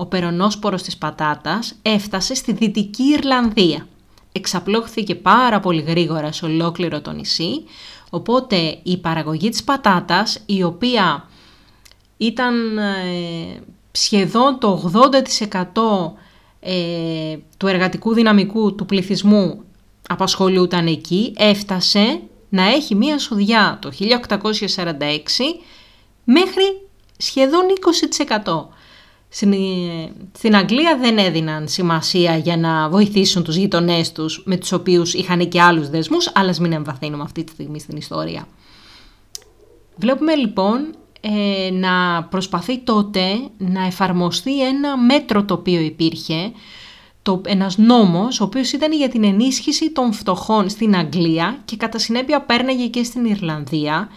[0.00, 3.86] ο περονόσπορος της πατάτας έφτασε στη Δυτική Ιρλανδία.
[4.32, 7.64] Εξαπλώχθηκε πάρα πολύ γρήγορα σε ολόκληρο το νησί,
[8.10, 11.28] οπότε η παραγωγή της πατάτας, η οποία
[12.16, 16.12] ήταν ε, σχεδόν το 80%
[16.60, 19.60] ε, του εργατικού δυναμικού του πληθυσμού
[20.08, 23.90] απασχολούταν εκεί, έφτασε να έχει μία σοδιά το
[24.76, 24.84] 1846
[26.24, 26.64] μέχρι
[27.16, 27.62] σχεδόν
[28.44, 28.79] 20%.
[30.32, 35.48] Στην Αγγλία δεν έδιναν σημασία για να βοηθήσουν τους γειτονές τους με τους οποίους είχαν
[35.48, 38.46] και άλλους δεσμούς, αλλά μην εμβαθύνουμε αυτή τη στιγμή στην ιστορία.
[39.96, 43.22] Βλέπουμε λοιπόν ε, να προσπαθεί τότε
[43.58, 46.52] να εφαρμοστεί ένα μέτρο το οποίο υπήρχε,
[47.22, 51.98] το, ένας νόμος ο οποίος ήταν για την ενίσχυση των φτωχών στην Αγγλία και κατά
[51.98, 54.08] συνέπεια πέρναγε και στην Ιρλανδία,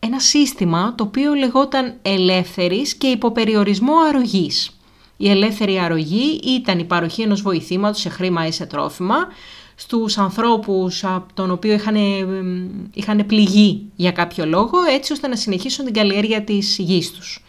[0.00, 4.70] ένα σύστημα το οποίο λεγόταν ελεύθερης και υποπεριορισμό αρρωγής.
[5.16, 9.16] Η ελεύθερη αρρωγή ήταν η παροχή ενός βοηθήματος σε χρήμα ή σε τρόφιμα
[9.74, 11.96] στους ανθρώπους από τον οποίο είχαν,
[12.94, 17.44] είχαν πληγεί για κάποιο λόγο έτσι ώστε να συνεχίσουν την καλλιέργεια της γης τους.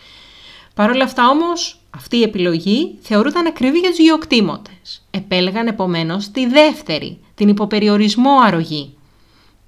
[0.73, 5.05] Παρ' όλα αυτά όμως αυτή η επιλογή θεωρούταν ακριβή για τους γεωκτήμοτες.
[5.11, 8.93] Επέλεγαν επομένως τη δεύτερη, την υποπεριορισμό αρρωγή.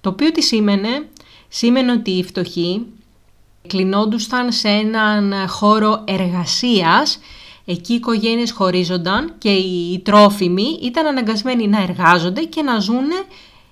[0.02, 1.08] Το οποίο τι σήμαινε
[1.54, 2.86] σήμαινε ότι οι φτωχοί
[3.68, 7.20] κλεινόντουσαν σε έναν χώρο εργασίας,
[7.66, 13.24] εκεί οι οικογένειες χωρίζονταν και οι τρόφιμοι ήταν αναγκασμένοι να εργάζονται και να ζούνε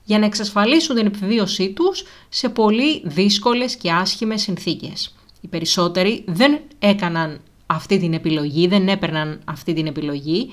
[0.04, 5.16] για να εξασφαλίσουν την επιβίωσή τους σε πολύ δύσκολες και άσχημες συνθήκες.
[5.42, 10.50] Οι περισσότεροι δεν έκαναν αυτή την επιλογή, δεν έπαιρναν αυτή την επιλογή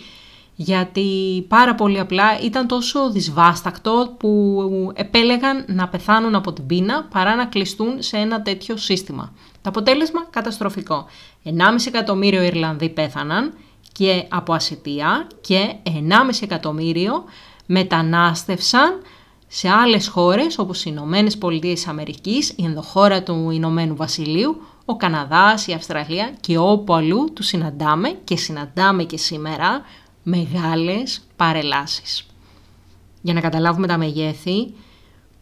[0.56, 7.34] γιατί πάρα πολύ απλά ήταν τόσο δυσβάστακτο που επέλεγαν να πεθάνουν από την πείνα παρά
[7.34, 9.32] να κλειστούν σε ένα τέτοιο σύστημα.
[9.62, 11.06] Το αποτέλεσμα καταστροφικό.
[11.44, 11.52] 1,5
[11.86, 13.52] εκατομμύριο Ιρλανδοί πέθαναν
[13.92, 15.90] και από ασυτεία και 1,5
[16.40, 17.24] εκατομμύριο
[17.66, 19.02] μετανάστευσαν
[19.48, 25.66] σε άλλες χώρες όπως οι Ηνωμένες Πολιτείες Αμερικής, η ενδοχώρα του Ηνωμένου Βασιλείου, ο Καναδάς,
[25.66, 29.82] η Αυστραλία και όπου αλλού του συναντάμε και συναντάμε και σήμερα
[30.28, 32.26] μεγάλες παρελάσεις.
[33.22, 34.74] Για να καταλάβουμε τα μεγέθη,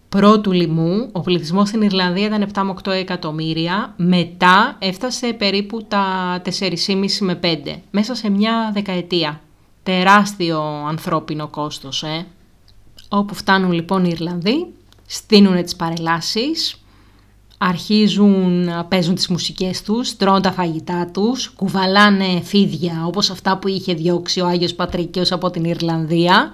[0.08, 6.42] πρώτου λοιμού ο πληθυσμός στην Ιρλανδία ήταν 7 με 8 εκατομμύρια, μετά έφτασε περίπου τα
[6.44, 9.40] 4,5 με 5, μέσα σε μια δεκαετία.
[9.82, 12.26] Τεράστιο ανθρώπινο κόστος, ε.
[13.08, 14.66] Όπου φτάνουν λοιπόν οι Ιρλανδοί,
[15.06, 16.83] στείνουν τις παρελάσεις,
[17.66, 23.68] αρχίζουν να παίζουν τις μουσικές τους, τρώνε τα φαγητά τους, κουβαλάνε φίδια όπως αυτά που
[23.68, 26.50] είχε διώξει ο Άγιος Πατρικίος από την Ιρλανδία,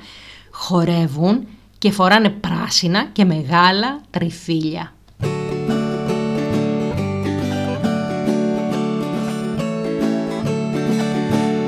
[0.51, 1.47] χορεύουν
[1.79, 4.93] και φοράνε πράσινα και μεγάλα τριφύλια.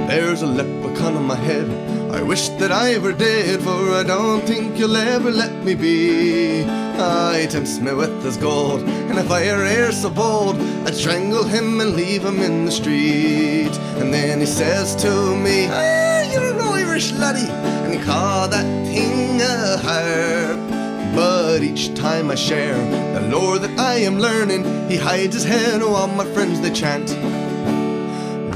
[0.09, 1.69] There's a leprechaun on my head.
[2.13, 6.63] I wish that I were dead, for I don't think you'll ever let me be.
[6.99, 10.57] Ah, he tempts me with his gold, and if I were so bold,
[10.87, 13.73] I'd strangle him and leave him in the street.
[13.97, 18.67] And then he says to me, Ah, you're an Irish laddie, and he call that
[18.89, 20.61] thing a harp.
[21.17, 22.77] But each time I share
[23.15, 26.73] the lore that I am learning, he hides his head, oh, all my friends they
[26.73, 27.09] chant.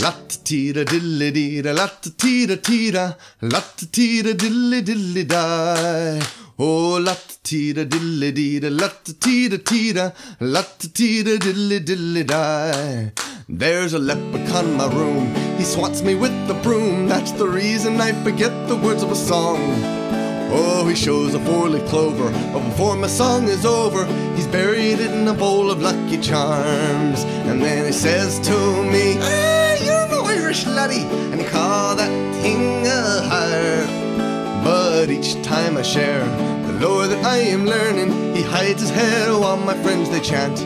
[0.06, 6.22] Latta-tida dilly-dida, latta-tida-tida, latta-tida dilly-dilly-di.
[6.60, 13.10] Oh, latta-tida dilly-dida, latta-tida-tida, latta-tida dilly-dilly-di.
[13.48, 18.00] There's a leprechaun in my room, he swats me with the broom, that's the reason
[18.00, 20.05] I forget the words of a song.
[20.48, 25.10] Oh, he shows a four-leaf clover, but before my song is over, he's buried it
[25.10, 27.24] in a bowl of Lucky Charms.
[27.48, 32.10] And then he says to me, Ah, you're an Irish laddie, and he call that
[32.42, 34.64] thing a harp.
[34.64, 36.24] But each time I share
[36.66, 40.58] the lore that I am learning, he hides his head while my friends they chant.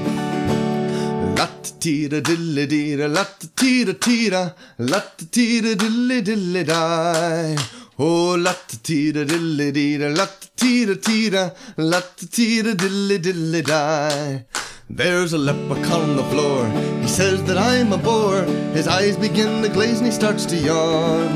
[1.38, 7.56] Lat-tira dilly dira, lat-tira tira, lat-tira dilly dilly die.
[8.02, 14.46] Oh, lat-tira dilly dira, lat-tira tira, lat-tira dilly dilly die.
[14.88, 16.66] There's a leprechaun on the floor.
[17.02, 18.44] He says that I'm a bore.
[18.72, 21.28] His eyes begin to glaze and he starts to yawn.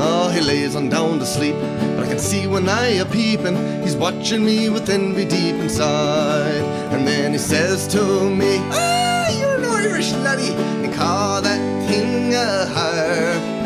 [0.00, 1.56] Oh, he lays on down to sleep,
[1.94, 3.82] but I can see when I a peeping.
[3.82, 6.64] He's watching me with envy deep inside.
[6.90, 12.32] And then he says to me, Ah, you're an Irish laddie, and call that thing
[12.32, 13.57] a harp.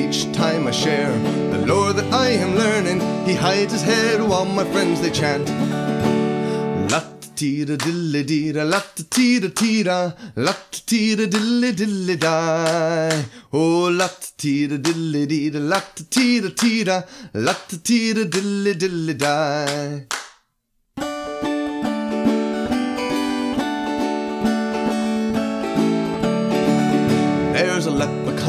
[0.00, 1.12] Each time I share
[1.52, 5.46] the lore that I am learning, he hides his head while my friends they chant.
[6.90, 13.24] Lat-tira dilly dira, lat-tira tira, lat-tira dilly dilly die.
[13.52, 20.06] Oh, lat-tira dilly dira, lat-tira tira, lat-tira dilly dilly die.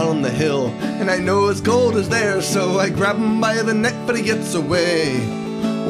[0.02, 3.40] Leprechaun on the hill, and I know his gold is there, so I grab him
[3.40, 5.20] by the neck, but he gets away.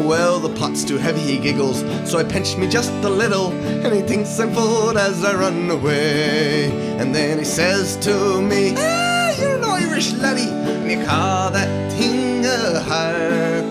[0.06, 3.94] Well, the pot's too heavy, he giggles, so I pinch me just a little, and
[3.94, 6.72] he thinks I'm full as I run away.
[7.00, 11.92] And then he says to me, Ah, you're an Irish laddie, and you call that
[11.94, 13.66] thing a harp.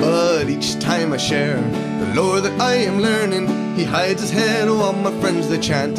[0.00, 4.68] But each time I share the lore that I am learning, he hides his head
[4.68, 5.98] while my friends they chant.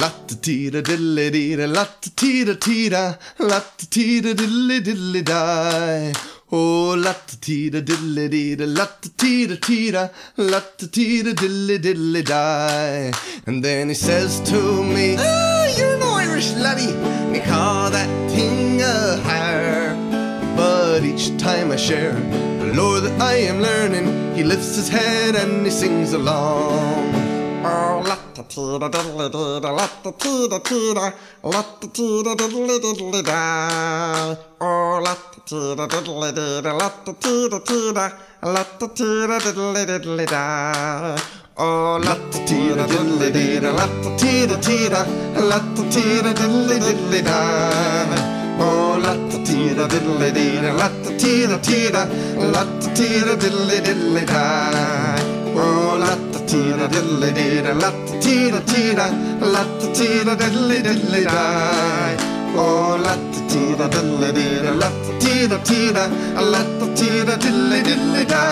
[0.00, 6.10] Lat-tira dilly dira, lat-tira tira, lat-tira dilly dilly die.
[6.52, 13.12] Oh, lat-tira dilly dira, lat-tira tira, lat-tira dilly dilly die.
[13.46, 18.08] And then he says to me, Ah, you're an Irish laddie, and you call that
[18.30, 20.56] thing a harp.
[20.56, 25.34] But each time I share the lore that I am learning, he lifts his head
[25.34, 27.29] and he sings along.
[27.62, 33.22] Oh, let the teeter diddly dee let the teeter teeter, let the teeter diddly diddly
[33.22, 34.34] da.
[34.62, 40.26] Oh, let the teeter diddly dee let the teeter teeter, let the teeter diddly diddly
[40.26, 41.18] da.
[41.58, 45.04] Oh, let the teeter diddly dee let the teeter teeter,
[45.36, 48.16] let the teeter diddly diddly da.
[48.58, 52.06] Oh, let the teeter diddly dee let the teeter teeter,
[52.40, 55.18] let the teeter diddly diddly da.
[55.54, 59.06] Oh, let la-ta-tita diddly dida, la-ta-tita tita,
[59.38, 62.14] la-ta-tita diddly diddly da.
[62.56, 66.08] Oh, la-ta-tita diddly dida, la-ta-tita tita,
[66.52, 68.42] la-ta-tita diddly diddly da.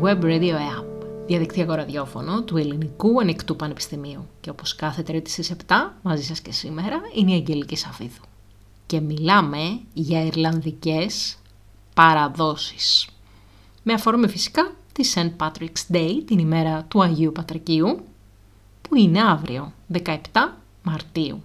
[0.00, 0.86] Web Radio App,
[1.26, 4.28] διαδικτυακό ραδιόφωνο του Ελληνικού Ανοιχτού Πανεπιστημίου.
[4.40, 8.22] Και όπως κάθε τρίτη στις 7, μαζί σας και σήμερα, είναι η Αγγελική Σαφίδου.
[8.86, 11.36] Και μιλάμε για Ιρλανδικές
[11.94, 13.08] παραδόσεις.
[13.82, 15.30] Με αφορμή φυσικά τη St.
[15.38, 18.04] Patrick's Day, την ημέρα του Αγίου Πατρικίου,
[18.82, 20.16] που είναι αύριο, 17
[20.82, 21.42] Μαρτίου.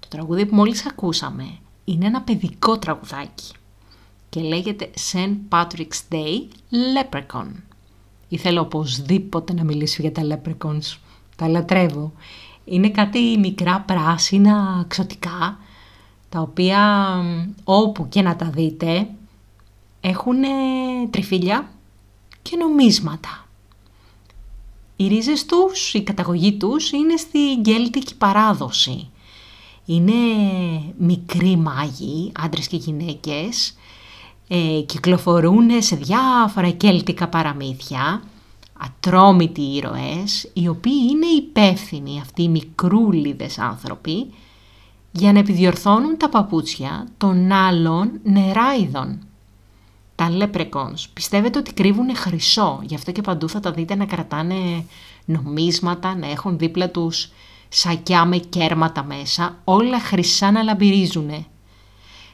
[0.00, 1.44] Το τραγούδι που μόλις ακούσαμε
[1.84, 3.52] είναι ένα παιδικό τραγουδάκι
[4.28, 5.36] και λέγεται St.
[5.48, 7.46] Patrick's Day Leprechaun.
[8.28, 10.96] Ήθελα οπωσδήποτε να μιλήσω για τα leprechauns.
[11.36, 12.12] Τα λατρεύω.
[12.64, 15.58] Είναι κάτι μικρά πράσινα ξωτικά,
[16.28, 17.14] τα οποία
[17.64, 19.08] όπου και να τα δείτε
[20.00, 20.36] έχουν
[21.10, 21.68] τριφύλια
[22.50, 23.46] και νομίσματα.
[24.96, 29.10] Οι ρίζες τους, η καταγωγή τους είναι στη γκέλτικη παράδοση.
[29.84, 30.12] Είναι
[30.98, 33.76] μικροί μάγοι, άντρες και γυναίκες,
[34.48, 38.22] ε, κυκλοφορούν σε διάφορα κέλτικα παραμύθια,
[38.78, 44.26] ατρόμητοι ήρωες, οι οποίοι είναι υπεύθυνοι αυτοί οι μικρούλιδες άνθρωποι
[45.12, 49.27] για να επιδιορθώνουν τα παπούτσια των άλλων νεράιδων.
[50.18, 51.04] Τα leprechauns.
[51.12, 54.84] Πιστεύετε ότι κρύβουν χρυσό, γι' αυτό και παντού θα τα δείτε να κρατάνε
[55.24, 57.30] νομίσματα, να έχουν δίπλα τους
[57.68, 61.44] σακιά με κέρματα μέσα, όλα χρυσά να λαμπυρίζουνε.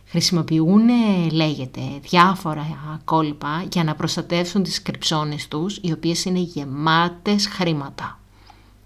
[0.07, 0.89] Χρησιμοποιούν,
[1.33, 8.21] λέγεται, διάφορα κόλπα για να προστατεύσουν τις κρυψώνες τους, οι οποίες είναι γεμάτες χρήματα.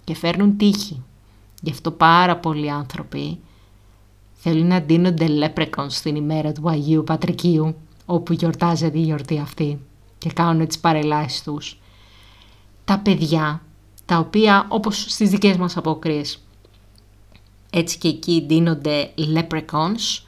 [0.03, 1.03] Και φέρνουν τύχη.
[1.61, 3.39] Γι' αυτό πάρα πολλοί άνθρωποι
[4.33, 7.75] θέλουν να ντύνονται λέπρεκον στην ημέρα του Αγίου Πατρικίου,
[8.11, 9.79] όπου γιορτάζεται η γιορτή αυτή
[10.17, 11.79] και κάνουν τις παρελάσεις τους.
[12.85, 13.61] Τα παιδιά,
[14.05, 16.43] τα οποία όπως στις δικές μας αποκρίες,
[17.69, 20.23] έτσι και εκεί ντύνονται leprechauns,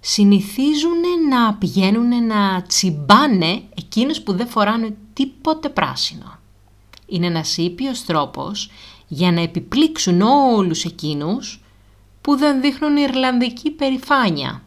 [0.00, 1.00] συνηθίζουν
[1.30, 6.38] να πηγαίνουν να τσιμπάνε εκείνους που δεν φοράνε τίποτε πράσινο.
[7.06, 8.70] Είναι ένας ήπιος τρόπος
[9.08, 11.62] για να επιπλήξουν όλους εκείνους
[12.20, 14.62] που δεν δείχνουν Ιρλανδική περηφάνεια.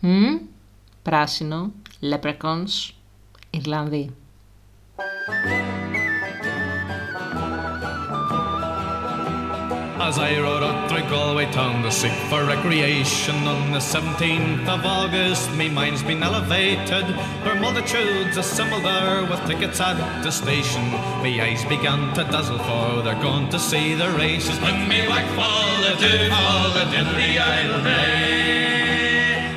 [0.00, 0.08] Μ;
[1.02, 2.93] πράσινο, leprechauns,
[3.51, 4.11] Ιρλανδοί.
[10.09, 14.83] As I rode up through Galway town to seek for recreation on the 17th of
[14.83, 17.05] August, me mind's been elevated,
[17.43, 20.83] where multitudes assembled there with tickets at the station.
[21.21, 24.59] Me eyes began to dazzle for they're going to see the races.
[24.61, 28.92] When me whack fall the dew, fall the diddly idle day.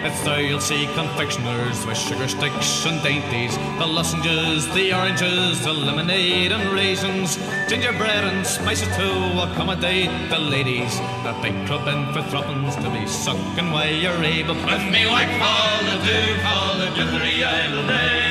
[0.07, 5.73] it's there you'll see confectioners with sugar sticks and dainties, the lozenges, the oranges, the
[5.73, 7.35] lemonade and raisins,
[7.67, 9.11] gingerbread and spices to
[9.43, 10.97] accommodate the ladies.
[11.25, 14.55] A big club in for threepence to be sucking while you're able.
[14.55, 18.26] With me whack fall the dew, fall the dithery idle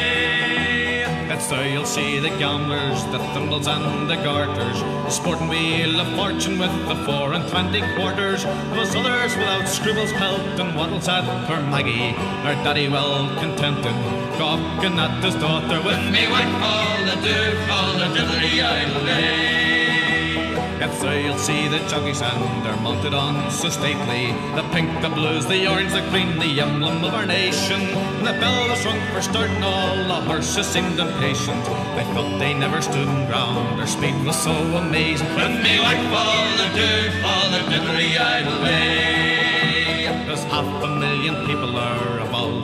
[1.48, 6.58] there you'll see the gamblers, the thimbles and the garters, the sporting wheel of fortune
[6.58, 8.44] with the four and twenty quarters.
[8.76, 12.12] Was others without scruples pelt and waddles at poor Maggie,
[12.44, 13.96] her daddy well contented,
[14.38, 17.40] gawking at his daughter with me whack all the do,
[17.70, 19.65] all the diddly idle day.
[20.78, 24.32] It's there you'll see the jockeys and they're mounted on so stately.
[24.54, 27.80] The pink, the blues, the orange, the green, the emblem of our nation.
[27.80, 31.64] And the bell was rung for starting all, the horses seemed impatient.
[32.00, 35.28] I thought they never stood ground, their speed was so amazing.
[35.34, 40.26] When me like fall the dew, fall the diddly idle way.
[40.26, 42.15] There's half a million people of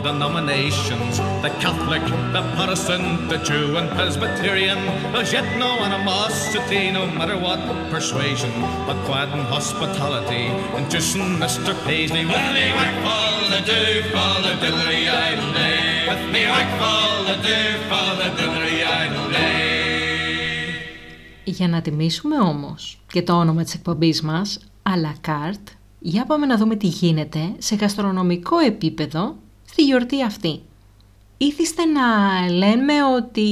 [0.03, 1.19] all denominations.
[1.43, 4.79] The Catholic, the Protestant, the Jew and Presbyterian.
[5.13, 8.51] There's yet no animosity, no matter what persuasion.
[8.87, 10.45] But quiet and hospitality,
[10.79, 11.73] inducing Mr.
[11.85, 12.25] Paisley.
[12.33, 15.81] With me whack fall the dew, fall the diddly idle day.
[16.11, 19.53] With me whack fall the dew, fall the diddly idle day.
[21.45, 26.47] Για να τιμήσουμε όμως και το όνομα της εκπομπής μας, à la carte, για πάμε
[26.47, 29.37] να δούμε τι γίνεται σε γαστρονομικό επίπεδο
[29.73, 30.61] στη γιορτή αυτή.
[31.37, 32.05] Ήθιστε να
[32.51, 33.49] λέμε ότι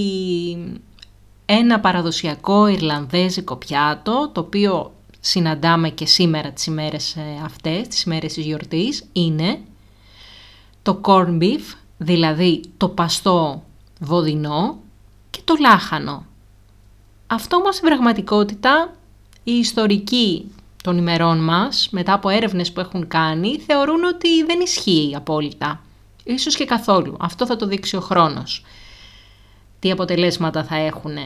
[1.44, 8.44] ένα παραδοσιακό Ιρλανδέζικο πιάτο, το οποίο συναντάμε και σήμερα τις ημέρες αυτές, τις ημέρες της
[8.44, 9.60] γιορτής, είναι
[10.82, 13.64] το corn beef, δηλαδή το παστό
[14.00, 14.78] βοδινό
[15.30, 16.26] και το λάχανο.
[17.26, 18.94] Αυτό όμως στην πραγματικότητα
[19.44, 20.50] η ιστορική
[20.82, 25.80] των ημερών μας, μετά από έρευνες που έχουν κάνει, θεωρούν ότι δεν ισχύει απόλυτα.
[26.24, 27.16] Ίσως και καθόλου.
[27.20, 28.64] Αυτό θα το δείξει ο χρόνος.
[29.78, 31.16] Τι αποτελέσματα θα έχουν.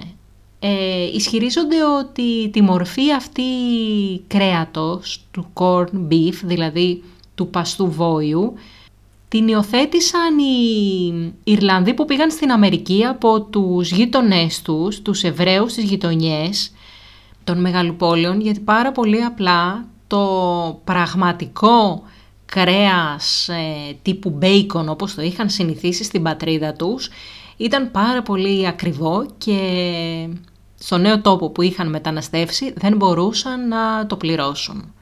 [0.59, 3.43] Ε, ισχυρίζονται ότι τη μορφή αυτή
[4.27, 7.03] κρέατος, του corn beef, δηλαδή
[7.35, 8.55] του παστού βόηου,
[9.29, 15.85] την υιοθέτησαν οι Ιρλανδοί που πήγαν στην Αμερική από τους γείτονές τους, τους Εβραίους στις
[15.85, 16.73] γειτονιές,
[17.45, 22.03] των μεγαλοπόλεων γιατί πάρα πολύ απλά το πραγματικό
[22.55, 27.09] κρέας ε, τύπου μπέικον όπως το είχαν συνηθίσει στην πατρίδα τους
[27.57, 29.59] ήταν πάρα πολύ ακριβό και
[30.79, 34.95] στο νέο τόπο που είχαν μεταναστεύσει δεν μπορούσαν να το πληρώσουν.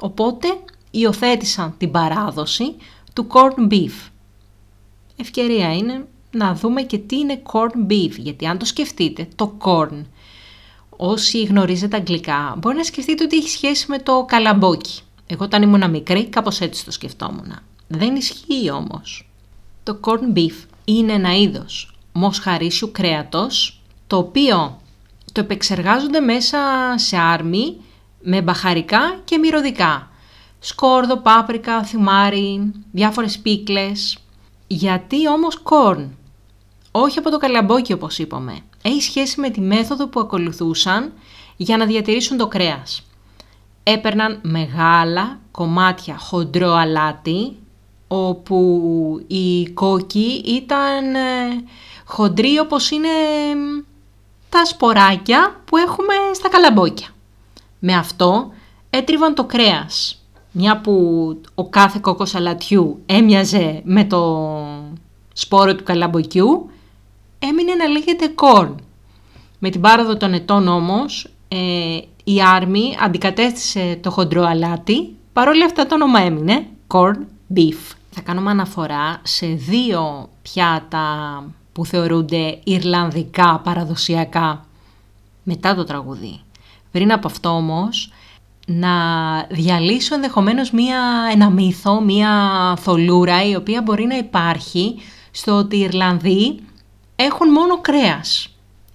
[0.00, 0.48] Οπότε
[0.90, 2.76] υιοθέτησαν την παράδοση
[3.12, 4.10] του corn beef.
[5.16, 10.04] Ευκαιρία είναι να δούμε και τι είναι corn beef, γιατί αν το σκεφτείτε, το corn
[10.88, 15.00] όσοι γνωρίζετε αγγλικά, μπορεί να σκεφτείτε ότι έχει σχέση με το καλαμπόκι.
[15.30, 17.58] Εγώ όταν ήμουν μικρή κάπως έτσι το σκεφτόμουν.
[17.88, 19.30] Δεν ισχύει όμως.
[19.82, 24.80] Το corn beef είναι ένα είδος μοσχαρίσιου κρέατος, το οποίο
[25.32, 26.58] το επεξεργάζονται μέσα
[26.96, 27.76] σε άρμη
[28.22, 30.10] με μπαχαρικά και μυρωδικά.
[30.58, 34.18] Σκόρδο, πάπρικα, θυμάρι, διάφορες πίκλες.
[34.66, 36.08] Γιατί όμως corn,
[36.90, 41.12] όχι από το καλαμπόκι όπως είπαμε έχει σχέση με τη μέθοδο που ακολουθούσαν
[41.56, 43.02] για να διατηρήσουν το κρέας.
[43.82, 47.56] Έπαιρναν μεγάλα κομμάτια χοντρό αλάτι,
[48.08, 51.64] όπου η κόκκι ήταν ε,
[52.04, 53.08] χοντρή όπως είναι
[54.48, 57.08] τα σποράκια που έχουμε στα καλαμπόκια.
[57.78, 58.50] Με αυτό
[58.90, 60.22] έτριβαν το κρέας,
[60.52, 60.92] μια που
[61.54, 64.46] ο κάθε κόκκος αλατιού έμοιαζε με το
[65.32, 66.70] σπόρο του καλαμποκιού,
[67.38, 68.74] έμεινε να λέγεται corn.
[69.58, 71.98] Με την πάροδο των ετών όμως, ε,
[72.34, 77.16] η Άρμη αντικατέστησε το χοντρό αλάτι, παρόλα αυτά το όνομα έμεινε corn
[77.54, 77.94] beef.
[78.10, 84.66] Θα κάνουμε αναφορά σε δύο πιάτα που θεωρούνται Ιρλανδικά παραδοσιακά
[85.42, 86.40] μετά το τραγουδί.
[86.90, 88.12] Πριν από αυτό όμως,
[88.66, 88.90] να
[89.50, 91.00] διαλύσω ενδεχομένως μία,
[91.32, 92.30] ένα μύθο, μία
[92.80, 94.94] θολούρα η οποία μπορεί να υπάρχει
[95.30, 96.60] στο ότι οι Ιρλανδοί
[97.16, 98.48] έχουν μόνο κρέας.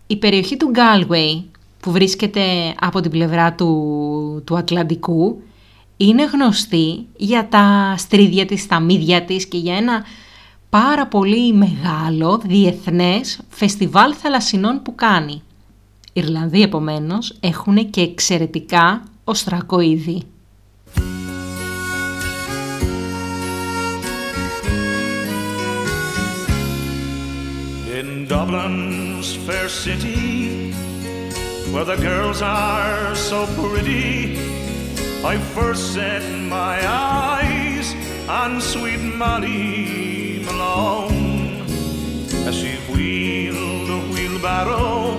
[0.08, 1.44] Η περιοχή του Galway
[1.84, 2.42] που βρίσκεται
[2.80, 5.42] από την πλευρά του, του Ατλαντικού
[5.98, 10.04] είναι γνωστή για τα στρίδια της, τα μύδια της και για ένα
[10.70, 15.42] πάρα πολύ μεγάλο διεθνές φεστιβάλ θαλασσινών που κάνει.
[16.14, 20.22] Οι Ιρλανδοί επομένως έχουν και εξαιρετικά οστρακοειδή.
[28.00, 30.74] In Dublin's fair city,
[31.74, 34.38] where the girls are so pretty,
[35.26, 37.96] I first set my eyes
[38.30, 41.62] on sweet Molly Malone
[42.46, 45.18] as she wheeled a wheelbarrow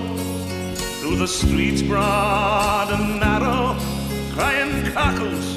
[1.01, 3.75] through the streets broad and narrow,
[4.33, 5.47] crying cockles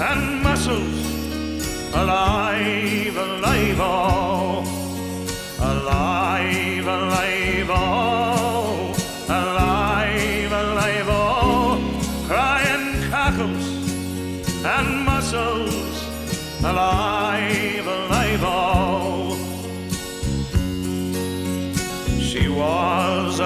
[0.00, 4.72] and mussels, alive, alive, oh.
[5.58, 8.15] Alive, alive, oh,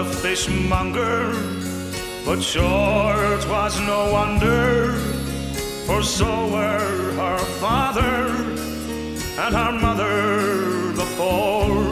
[0.01, 1.31] a fishmonger,
[2.25, 4.95] but sure sure 'twas no wonder,
[5.87, 8.19] for so were her father
[9.43, 10.17] and her mother
[11.03, 11.85] before,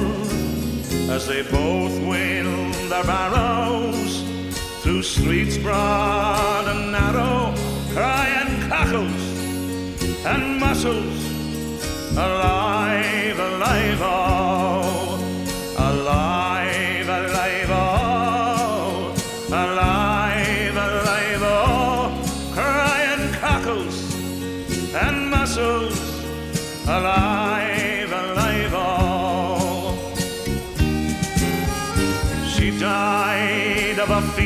[1.15, 4.13] as they both wheeled their barrows
[4.81, 7.53] through streets broad and narrow,
[7.95, 9.25] crying cockles
[10.33, 11.21] and mussels,
[12.17, 14.28] alive, alive, oh,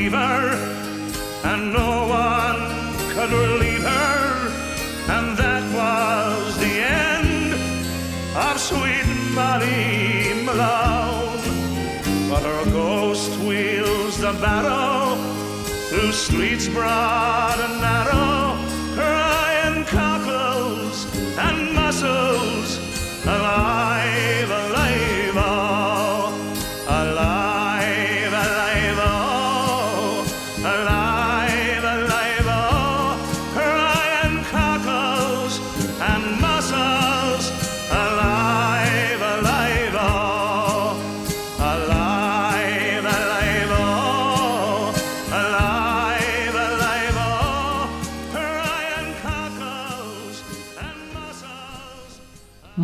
[0.02, 0.56] a fever,
[1.44, 4.48] and no one could relieve her,
[5.08, 7.54] and that was the end
[8.36, 11.42] of sweet Molly Malone.
[12.28, 15.16] But her ghost wheels the barrow
[15.88, 18.56] through streets broad and narrow,
[18.94, 21.06] crying cockles
[21.38, 22.78] and mussels,
[23.26, 23.81] alive,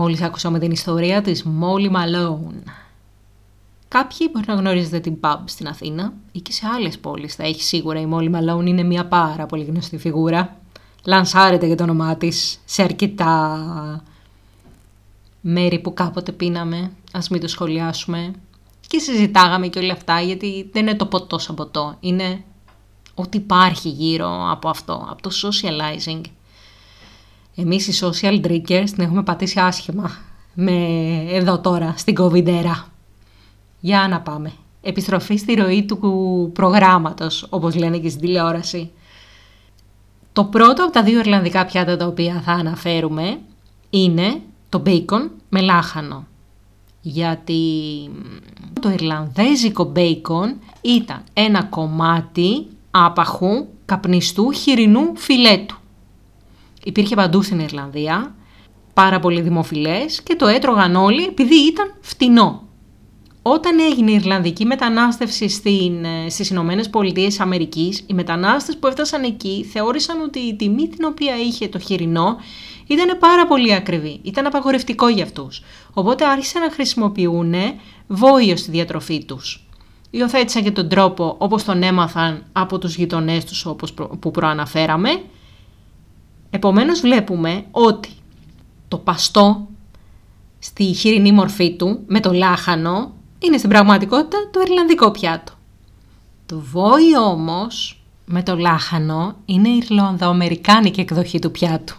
[0.09, 2.63] Μόλις άκουσαμε την ιστορία της Molly Malone.
[3.89, 7.63] Κάποιοι μπορεί να γνωρίζετε την pub στην Αθήνα ή και σε άλλες πόλεις θα έχει
[7.63, 10.57] σίγουρα η Molly Malone είναι μια πάρα πολύ γνωστή φιγούρα.
[11.05, 14.05] Λανσάρεται για το όνομά της σε αρκετά
[15.41, 18.33] μέρη που κάποτε πίναμε, ας μην το σχολιάσουμε.
[18.87, 22.45] Και συζητάγαμε και όλα αυτά γιατί δεν είναι το ποτό σαν ποτό, είναι
[23.15, 26.21] ό,τι υπάρχει γύρω από αυτό, από το socializing.
[27.61, 30.11] Εμείς οι social drinkers την έχουμε πατήσει άσχημα
[30.55, 30.73] με
[31.31, 32.65] εδώ τώρα στην COVID
[33.81, 34.53] Για να πάμε.
[34.81, 38.91] Επιστροφή στη ροή του προγράμματος, όπως λένε και στην τηλεόραση.
[40.33, 43.39] Το πρώτο από τα δύο Ιρλανδικά πιάτα τα οποία θα αναφέρουμε
[43.91, 46.27] είναι το μπέικον με λάχανο.
[47.01, 47.63] Γιατί
[48.81, 55.77] το Ιρλανδέζικο μπέικον ήταν ένα κομμάτι άπαχου καπνιστού χοιρινού φιλέτου.
[56.89, 58.35] Υπήρχε παντού στην Ιρλανδία,
[58.95, 62.63] πάρα πολύ δημοφιλές και το έτρωγαν όλοι επειδή ήταν φτηνό.
[63.43, 69.23] Όταν έγινε η Ιρλανδική μετανάστευση στην, ε, στις Ηνωμένες Πολιτείες Αμερικής, οι μετανάστες που έφτασαν
[69.23, 72.37] εκεί θεώρησαν ότι η τιμή την οποία είχε το χοιρινό
[72.87, 75.63] ήταν πάρα πολύ ακριβή, ήταν απαγορευτικό για αυτούς.
[75.93, 77.55] Οπότε άρχισαν να χρησιμοποιούν
[78.07, 79.69] βόηο στη διατροφή τους.
[80.11, 85.11] Υιοθέτησαν και τον τρόπο όπως τον έμαθαν από τους γειτονές τους όπως προ- που προαναφέραμε.
[86.51, 88.11] Επομένως βλέπουμε ότι
[88.89, 89.67] το παστό
[90.59, 95.53] στη χοιρινή μορφή του με το λάχανο είναι στην πραγματικότητα το Ιρλανδικό πιάτο.
[96.47, 101.97] Το βόη όμως με το λάχανο είναι η Ιρλανδοαμερικάνικη εκδοχή του πιάτου.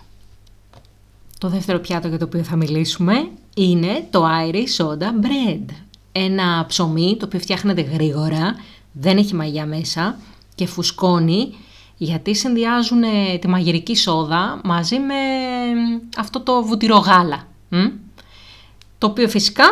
[1.38, 5.66] Το δεύτερο πιάτο για το οποίο θα μιλήσουμε είναι το Irish Soda Bread.
[6.12, 8.56] Ένα ψωμί το οποίο φτιάχνεται γρήγορα,
[8.92, 10.18] δεν έχει μαγιά μέσα
[10.56, 11.54] και φουσκώνει
[12.02, 15.16] γιατί συνδυάζουν ε, τη μαγειρική σόδα μαζί με
[16.18, 17.48] αυτό το βουτυρόγαλα.
[17.70, 17.88] μ;
[18.98, 19.66] Το οποίο φυσικά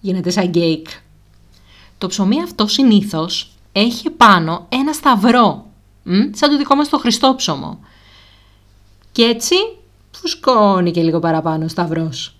[0.00, 0.86] γίνεται σαν κέικ.
[1.98, 5.66] Το ψωμί αυτό συνήθως έχει πάνω ένα σταυρό,
[6.02, 7.78] μ, σαν το δικό μας το χριστόψωμο.
[9.12, 9.54] Και έτσι
[10.10, 12.34] φουσκώνει και λίγο παραπάνω ο σταυρός.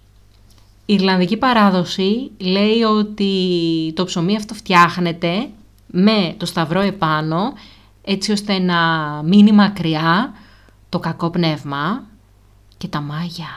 [0.87, 5.49] Η Ιρλανδική παράδοση λέει ότι το ψωμί αυτό φτιάχνεται
[5.87, 7.53] με το σταυρό επάνω
[8.11, 8.77] έτσι ώστε να
[9.23, 10.33] μείνει μακριά
[10.89, 12.03] το κακό πνεύμα
[12.77, 13.49] και τα μάγια.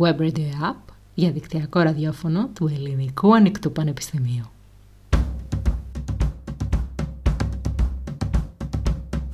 [0.00, 4.44] Web Radio App για δικτυακό ραδιόφωνο του Ελληνικού Ανοιχτού Πανεπιστημίου.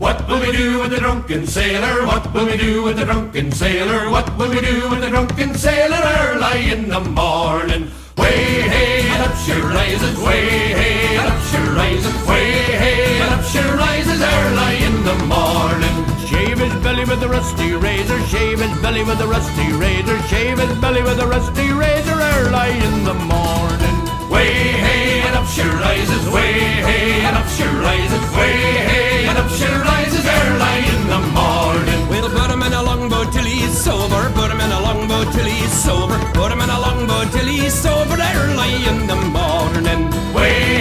[0.05, 1.95] What will we do with the drunken sailor?
[2.11, 4.01] What will we do with the drunken sailor?
[4.15, 7.85] What will we do with the drunken sailor early in the morning?
[8.21, 8.41] Way
[8.73, 10.45] hey and up she rises, way
[10.81, 12.51] hey and up she rises, way
[12.83, 15.97] hey and up she rises early in the morning.
[16.31, 20.59] Shave his belly with a rusty razor, shave his belly with a rusty razor, shave
[20.59, 23.97] his belly with a rusty razor early in the morning.
[24.35, 24.53] Way
[24.87, 26.53] hey and up she rises, way
[26.89, 28.57] hey and up she rises, way
[28.91, 32.01] hey and up she rises early in the morning.
[32.11, 34.23] We'll put him in a longboat till he's sober.
[34.35, 36.19] Put him in a longboat till he's sober.
[36.35, 40.01] Put him in a longboat till he's sober early in the morning.
[40.35, 40.78] Way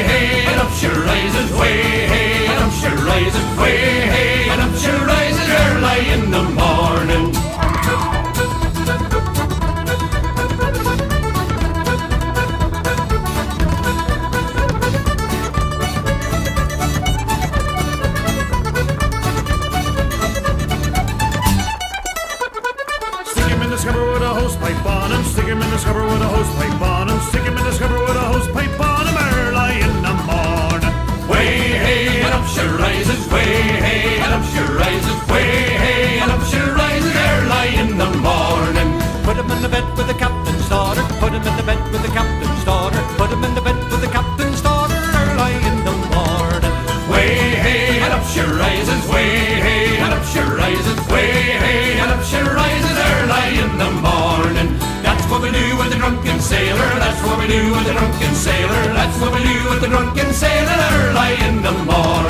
[0.68, 7.26] Hampshire rises way, hey, Hampshire rises way, hey, Hampshire rises early in the morning.
[57.47, 58.93] Do with the drunken sailor.
[58.93, 62.26] That's what we do with the drunken sailor early in the morning.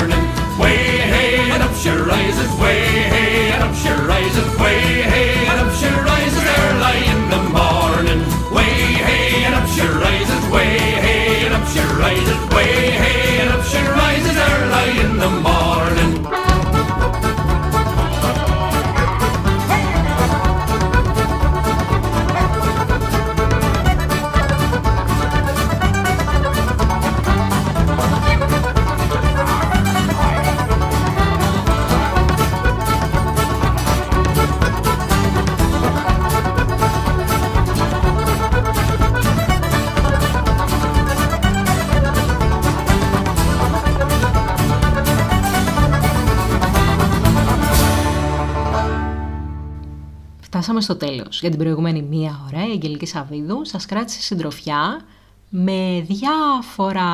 [50.68, 51.40] Φτάσαμε στο τέλος.
[51.40, 55.00] Για την προηγούμενη μία ώρα η Αγγελική Σαββίδου σας κράτησε συντροφιά
[55.48, 57.10] με διάφορα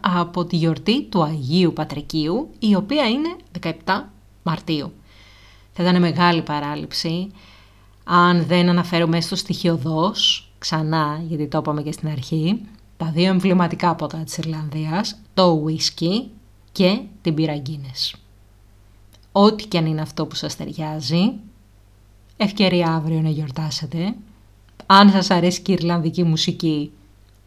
[0.00, 3.36] από τη γιορτή του Αγίου Πατρικίου, η οποία είναι
[3.84, 4.02] 17
[4.42, 4.92] Μαρτίου.
[5.72, 7.30] Θα ήταν μεγάλη παράληψη
[8.04, 12.60] αν δεν αναφέρομαι στο στοιχειοδός, ξανά γιατί το είπαμε και στην αρχή,
[12.96, 16.26] τα δύο εμβληματικά ποτά της Ιρλανδίας, το whisky
[16.72, 18.18] και την πύρα Guinness.
[19.32, 21.32] Ό,τι και αν είναι αυτό που σας ταιριάζει,
[22.38, 24.14] ευκαιρία αύριο να γιορτάσετε.
[24.86, 26.92] Αν σας αρέσει και η Ιρλανδική μουσική,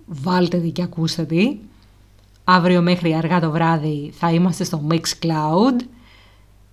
[0.06, 1.58] βάλτε τη και ακούστε τη.
[2.44, 5.84] Αύριο μέχρι αργά το βράδυ θα είμαστε στο Mixcloud.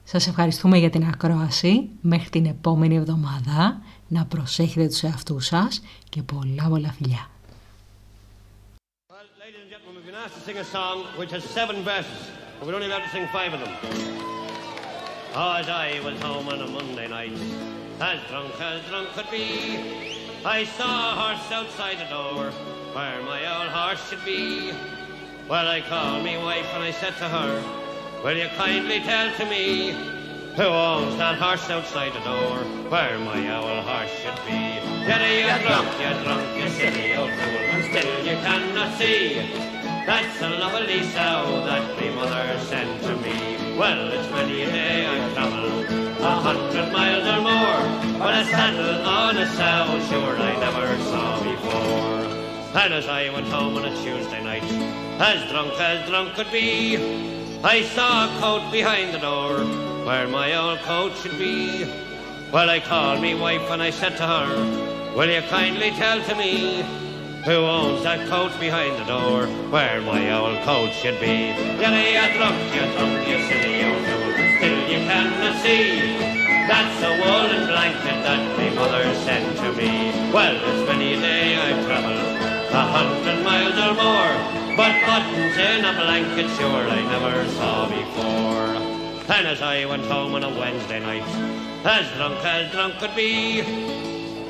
[0.04, 1.88] Σας ευχαριστούμε για την ακρόαση.
[2.00, 7.30] Μέχρι την επόμενη εβδομάδα να προσέχετε τους εαυτούς σας και πολλά πολλά φιλιά.
[9.10, 9.16] Well,
[18.00, 22.52] As drunk as drunk could be, I saw a horse outside the door,
[22.94, 24.72] where my old horse should be.
[25.48, 27.60] Well, I called me wife and I said to her,
[28.22, 29.96] Will you kindly tell to me
[30.54, 34.78] who owns that horse outside the door, where my old horse should be?
[35.02, 39.34] Yet you drunk, you're drunk, you silly old fool, and still you cannot see.
[40.06, 43.76] That's a lovely sow that my mother sent to me.
[43.76, 45.87] Well, it's many a day I've travelled
[46.20, 51.42] a hundred miles or more, but a saddle on a sow, sure I never saw
[51.42, 52.28] before.
[52.80, 54.64] And as I went home on a Tuesday night,
[55.20, 56.96] as drunk as drunk could be,
[57.64, 59.58] I saw a coat behind the door,
[60.04, 61.84] where my old coat should be.
[62.52, 66.34] Well, I called me wife and I said to her, Will you kindly tell to
[66.34, 66.82] me
[67.44, 71.54] who owns that coat behind the door, where my old coat should be?
[71.82, 74.37] Yelly, you drunk, you drunk, you silly old fool,
[74.90, 76.16] you cannot see.
[76.66, 80.12] That's a woolen blanket that my mother sent to me.
[80.32, 82.40] Well, it's many a day I've travelled
[82.72, 84.32] a hundred miles or more,
[84.76, 89.36] but buttons in a blanket sure I never saw before.
[89.36, 91.28] And as I went home on a Wednesday night,
[91.84, 93.60] as drunk as drunk could be,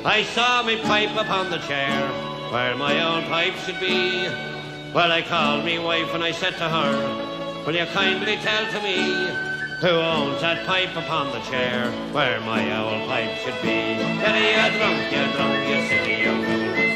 [0.05, 2.07] I saw me pipe upon the chair
[2.49, 4.29] where my old pipe should be.
[4.93, 8.81] Well, I called me wife and I said to her, Will you kindly tell to
[8.81, 9.48] me
[9.79, 13.95] who owns that pipe upon the chair where my old pipe should be?
[14.19, 16.43] Get you drunk, you drunk, you silly old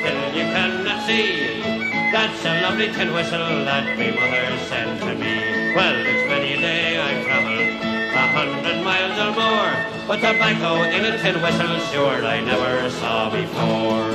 [0.04, 1.64] still you cannot see.
[2.12, 5.74] That's a lovely tin whistle that my mother sent to me.
[5.74, 7.72] Well, it's many a day I've travelled
[8.12, 9.72] a hundred miles or more,
[10.06, 14.12] but tobacco in a tin whistle sure I never saw before.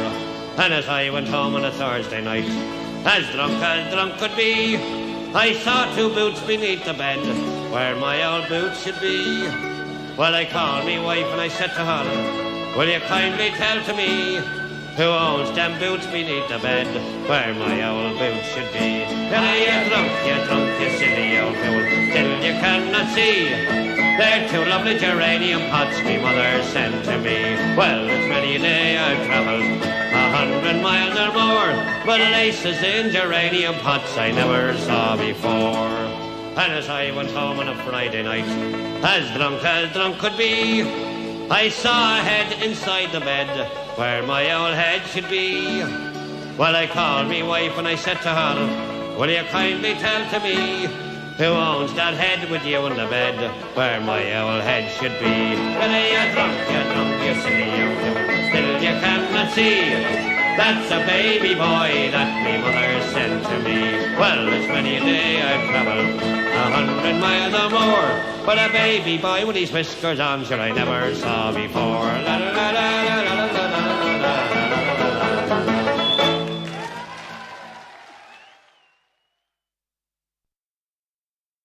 [0.63, 2.45] And as I went home on a Thursday night,
[3.07, 4.77] as drunk as drunk could be,
[5.35, 7.19] I saw two boots beneath the bed,
[7.71, 9.47] where my old boots should be.
[10.17, 13.95] Well, I called me wife and I said to her, Will you kindly tell to
[13.95, 14.37] me
[14.97, 16.89] who owns them boots beneath the bed,
[17.29, 19.05] where my old boots should be?
[19.31, 23.51] Then you drunk, you drunk, you silly old fool, still you cannot see.
[24.19, 27.55] They're two lovely geranium pots me mother sent to me.
[27.77, 33.75] Well, it's many day I've travelled a hundred miles or more, but laces in geranium
[33.77, 36.18] pots I never saw before.
[36.59, 38.49] And as I went home on a Friday night,
[39.05, 40.83] as drunk as drunk could be,
[41.49, 45.85] I saw a head inside the bed where my old head should be.
[46.59, 50.41] Well, I called me wife and I said to her, Will you kindly tell to
[50.41, 50.87] me
[51.37, 53.39] who owns that head with you in the bed
[53.77, 55.55] where my old head should be?
[55.79, 60.48] Well, you drunk, you drunk, you silly old fool, still you cannot see.
[60.59, 64.19] That's a baby boy that me mother sent to me.
[64.19, 69.19] Well, it's many a day I've travelled a hundred miles or more, but a baby
[69.19, 72.11] boy with his whiskers on, sure I never saw before.
[72.27, 73.68] La, la, la.